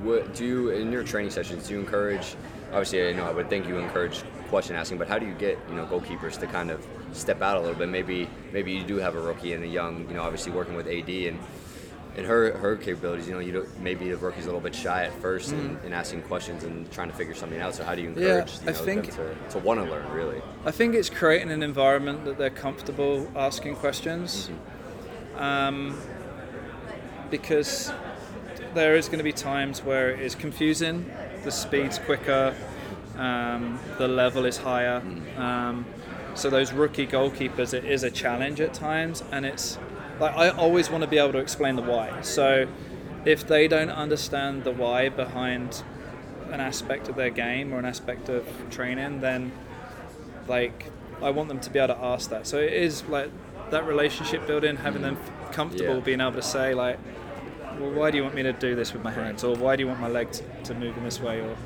what 0.02 0.34
do 0.34 0.44
you 0.44 0.70
in 0.70 0.92
your 0.92 1.02
training 1.04 1.30
sessions 1.30 1.68
do 1.68 1.74
you 1.74 1.80
encourage? 1.80 2.34
Obviously, 2.70 3.08
I 3.08 3.12
know 3.12 3.24
I 3.26 3.32
would 3.32 3.48
think 3.50 3.66
you 3.68 3.78
encourage 3.78 4.22
question 4.50 4.76
asking, 4.76 4.98
but 4.98 5.08
how 5.08 5.18
do 5.18 5.24
you 5.26 5.32
get 5.34 5.58
you 5.68 5.74
know 5.76 5.86
goalkeepers 5.86 6.38
to 6.40 6.46
kind 6.46 6.70
of 6.70 6.86
step 7.12 7.40
out 7.40 7.56
a 7.56 7.60
little 7.60 7.76
bit? 7.76 7.88
Maybe 7.88 8.28
maybe 8.52 8.72
you 8.72 8.82
do 8.84 8.96
have 8.96 9.14
a 9.14 9.20
rookie 9.20 9.54
and 9.54 9.64
a 9.64 9.66
young, 9.68 10.06
you 10.08 10.14
know, 10.14 10.22
obviously 10.22 10.52
working 10.52 10.74
with 10.74 10.86
AD 10.86 11.08
and 11.08 11.38
and 12.16 12.26
her 12.26 12.52
her 12.58 12.76
capabilities. 12.76 13.28
You 13.28 13.34
know, 13.34 13.40
you 13.40 13.52
don't, 13.52 13.80
maybe 13.80 14.10
the 14.10 14.16
rookie's 14.16 14.44
a 14.44 14.48
little 14.48 14.60
bit 14.60 14.74
shy 14.74 15.04
at 15.04 15.14
first 15.22 15.52
in, 15.52 15.78
in 15.84 15.92
asking 15.92 16.22
questions 16.22 16.64
and 16.64 16.90
trying 16.90 17.08
to 17.08 17.16
figure 17.16 17.34
something 17.34 17.60
out. 17.60 17.74
So 17.76 17.84
how 17.84 17.94
do 17.94 18.02
you 18.02 18.10
Mm. 18.10 18.16
Yeah, 18.20 18.26
encourage 18.40 18.58
you 18.60 18.66
know, 18.66 18.72
think- 18.72 19.06
them 19.16 19.34
to, 19.48 19.50
to 19.52 19.58
want 19.60 19.82
to 19.82 19.88
learn 19.90 20.10
really? 20.12 20.42
I 20.66 20.72
think 20.72 20.94
it's 20.94 21.08
creating 21.08 21.50
an 21.52 21.62
environment 21.62 22.24
that 22.24 22.36
they're 22.36 22.50
comfortable 22.50 23.30
asking 23.36 23.76
questions. 23.76 24.50
Um, 25.36 25.96
because 27.30 27.92
there 28.74 28.96
is 28.96 29.06
going 29.06 29.18
to 29.18 29.24
be 29.24 29.32
times 29.32 29.82
where 29.84 30.10
it 30.10 30.20
is 30.20 30.34
confusing, 30.34 31.08
the 31.44 31.50
speed's 31.52 31.98
quicker, 31.98 32.54
um, 33.16 33.78
the 33.98 34.08
level 34.08 34.44
is 34.44 34.58
higher. 34.58 35.02
Um, 35.36 35.86
so 36.34 36.48
those 36.48 36.72
rookie 36.72 37.06
goalkeepers, 37.06 37.74
it 37.74 37.84
is 37.84 38.02
a 38.02 38.10
challenge 38.10 38.60
at 38.60 38.72
times, 38.72 39.22
and 39.32 39.44
it's 39.44 39.78
like 40.20 40.36
I 40.36 40.50
always 40.50 40.90
want 40.90 41.02
to 41.02 41.08
be 41.10 41.18
able 41.18 41.32
to 41.32 41.38
explain 41.38 41.76
the 41.76 41.82
why. 41.82 42.20
So 42.22 42.66
if 43.24 43.46
they 43.46 43.68
don't 43.68 43.90
understand 43.90 44.64
the 44.64 44.70
why 44.70 45.08
behind 45.08 45.82
an 46.50 46.60
aspect 46.60 47.08
of 47.08 47.16
their 47.16 47.30
game 47.30 47.72
or 47.72 47.78
an 47.78 47.84
aspect 47.84 48.28
of 48.28 48.46
training, 48.70 49.20
then 49.20 49.52
like 50.48 50.86
I 51.22 51.30
want 51.30 51.48
them 51.48 51.60
to 51.60 51.70
be 51.70 51.78
able 51.78 51.94
to 51.94 52.00
ask 52.02 52.30
that. 52.30 52.46
So 52.46 52.58
it 52.58 52.72
is 52.72 53.04
like 53.04 53.30
that 53.70 53.86
relationship 53.86 54.46
building, 54.46 54.76
having 54.76 55.02
them 55.02 55.18
comfortable 55.52 55.96
Yeah. 55.96 56.00
being 56.00 56.20
able 56.20 56.32
to 56.32 56.42
say 56.42 56.74
like, 56.74 56.98
well, 57.78 57.90
why 57.90 58.10
do 58.10 58.16
you 58.16 58.22
want 58.22 58.34
me 58.34 58.42
to 58.42 58.52
do 58.52 58.74
this 58.74 58.92
with 58.92 59.02
my 59.02 59.10
hands, 59.10 59.44
or 59.44 59.54
why 59.56 59.76
do 59.76 59.82
you 59.82 59.86
want 59.88 60.00
my 60.00 60.08
leg 60.08 60.32
to, 60.32 60.44
to 60.64 60.74
move 60.74 60.96
in 60.96 61.04
this 61.04 61.20
way, 61.20 61.40
or 61.40 61.56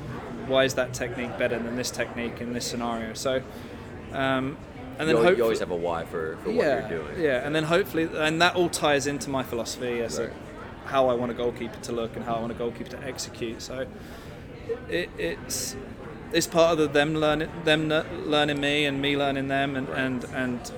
why 0.47 0.63
is 0.63 0.73
that 0.75 0.93
technique 0.93 1.37
better 1.37 1.57
than 1.59 1.75
this 1.75 1.91
technique 1.91 2.41
in 2.41 2.53
this 2.53 2.65
scenario? 2.65 3.13
So, 3.13 3.41
um, 4.13 4.57
and 4.97 5.09
then 5.09 5.17
you, 5.17 5.25
al- 5.25 5.37
you 5.37 5.43
always 5.43 5.59
have 5.59 5.71
a 5.71 5.75
why 5.75 6.05
for, 6.05 6.37
for 6.43 6.51
yeah, 6.51 6.81
what 6.81 6.89
you're 6.91 6.99
doing. 7.03 7.21
yeah, 7.21 7.45
and 7.45 7.53
then 7.55 7.65
hopefully, 7.65 8.09
and 8.15 8.41
that 8.41 8.55
all 8.55 8.69
ties 8.69 9.07
into 9.07 9.29
my 9.29 9.43
philosophy 9.43 10.01
as 10.01 10.19
Right. 10.19 10.29
to 10.29 10.35
how 10.89 11.09
I 11.09 11.13
want 11.15 11.31
a 11.31 11.33
goalkeeper 11.35 11.79
to 11.81 11.91
look 11.91 12.15
and 12.15 12.23
how 12.25 12.35
I 12.35 12.39
want 12.41 12.51
a 12.51 12.55
goalkeeper 12.55 12.91
to 12.91 13.03
execute. 13.03 13.61
So 13.61 13.87
it, 14.89 15.09
it's 15.17 15.75
it's 16.31 16.47
part 16.47 16.71
of 16.73 16.77
the 16.77 16.87
them 16.87 17.15
learning 17.15 17.49
them 17.65 17.89
learning 18.25 18.59
me 18.61 18.85
and 18.85 19.01
me 19.01 19.17
learning 19.17 19.47
them 19.47 19.75
and, 19.75 19.89
Right. 19.89 19.97
and 19.99 20.23
and 20.33 20.71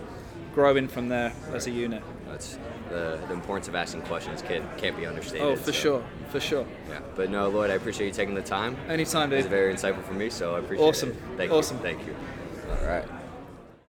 growing 0.54 0.88
from 0.88 1.10
there 1.10 1.34
as 1.54 1.68
a 1.68 1.72
unit. 1.72 2.02
That's 2.28 2.58
the, 2.90 3.20
the 3.28 3.34
importance 3.34 3.68
of 3.68 3.76
asking 3.76 4.02
questions 4.04 4.42
can, 4.42 4.68
can't 4.78 4.96
be 4.98 5.06
understated. 5.06 5.42
Oh, 5.42 5.56
for 5.56 5.66
so, 5.66 5.72
sure, 5.72 6.04
for 6.30 6.40
sure. 6.40 6.66
Yeah, 6.90 7.00
but 7.16 7.30
no, 7.30 7.50
Lloyd, 7.50 7.70
I 7.72 7.76
appreciate 7.76 8.08
you 8.08 8.14
taking 8.14 8.36
the 8.36 8.42
time. 8.42 8.78
Anytime, 8.88 9.32
It 9.34 9.38
was 9.38 9.46
very 9.46 9.74
insightful 9.74 10.04
for 10.04 10.14
me, 10.14 10.30
so 10.30 10.56
I 10.56 10.60
appreciate 10.60 10.88
Awesome. 10.88 11.10
it. 11.10 11.16
Thank 11.38 11.52
Awesome. 11.52 11.78
you. 11.78 11.84
Thank 11.84 12.06
you. 12.06 12.16
All 12.70 12.88
right. 12.88 13.06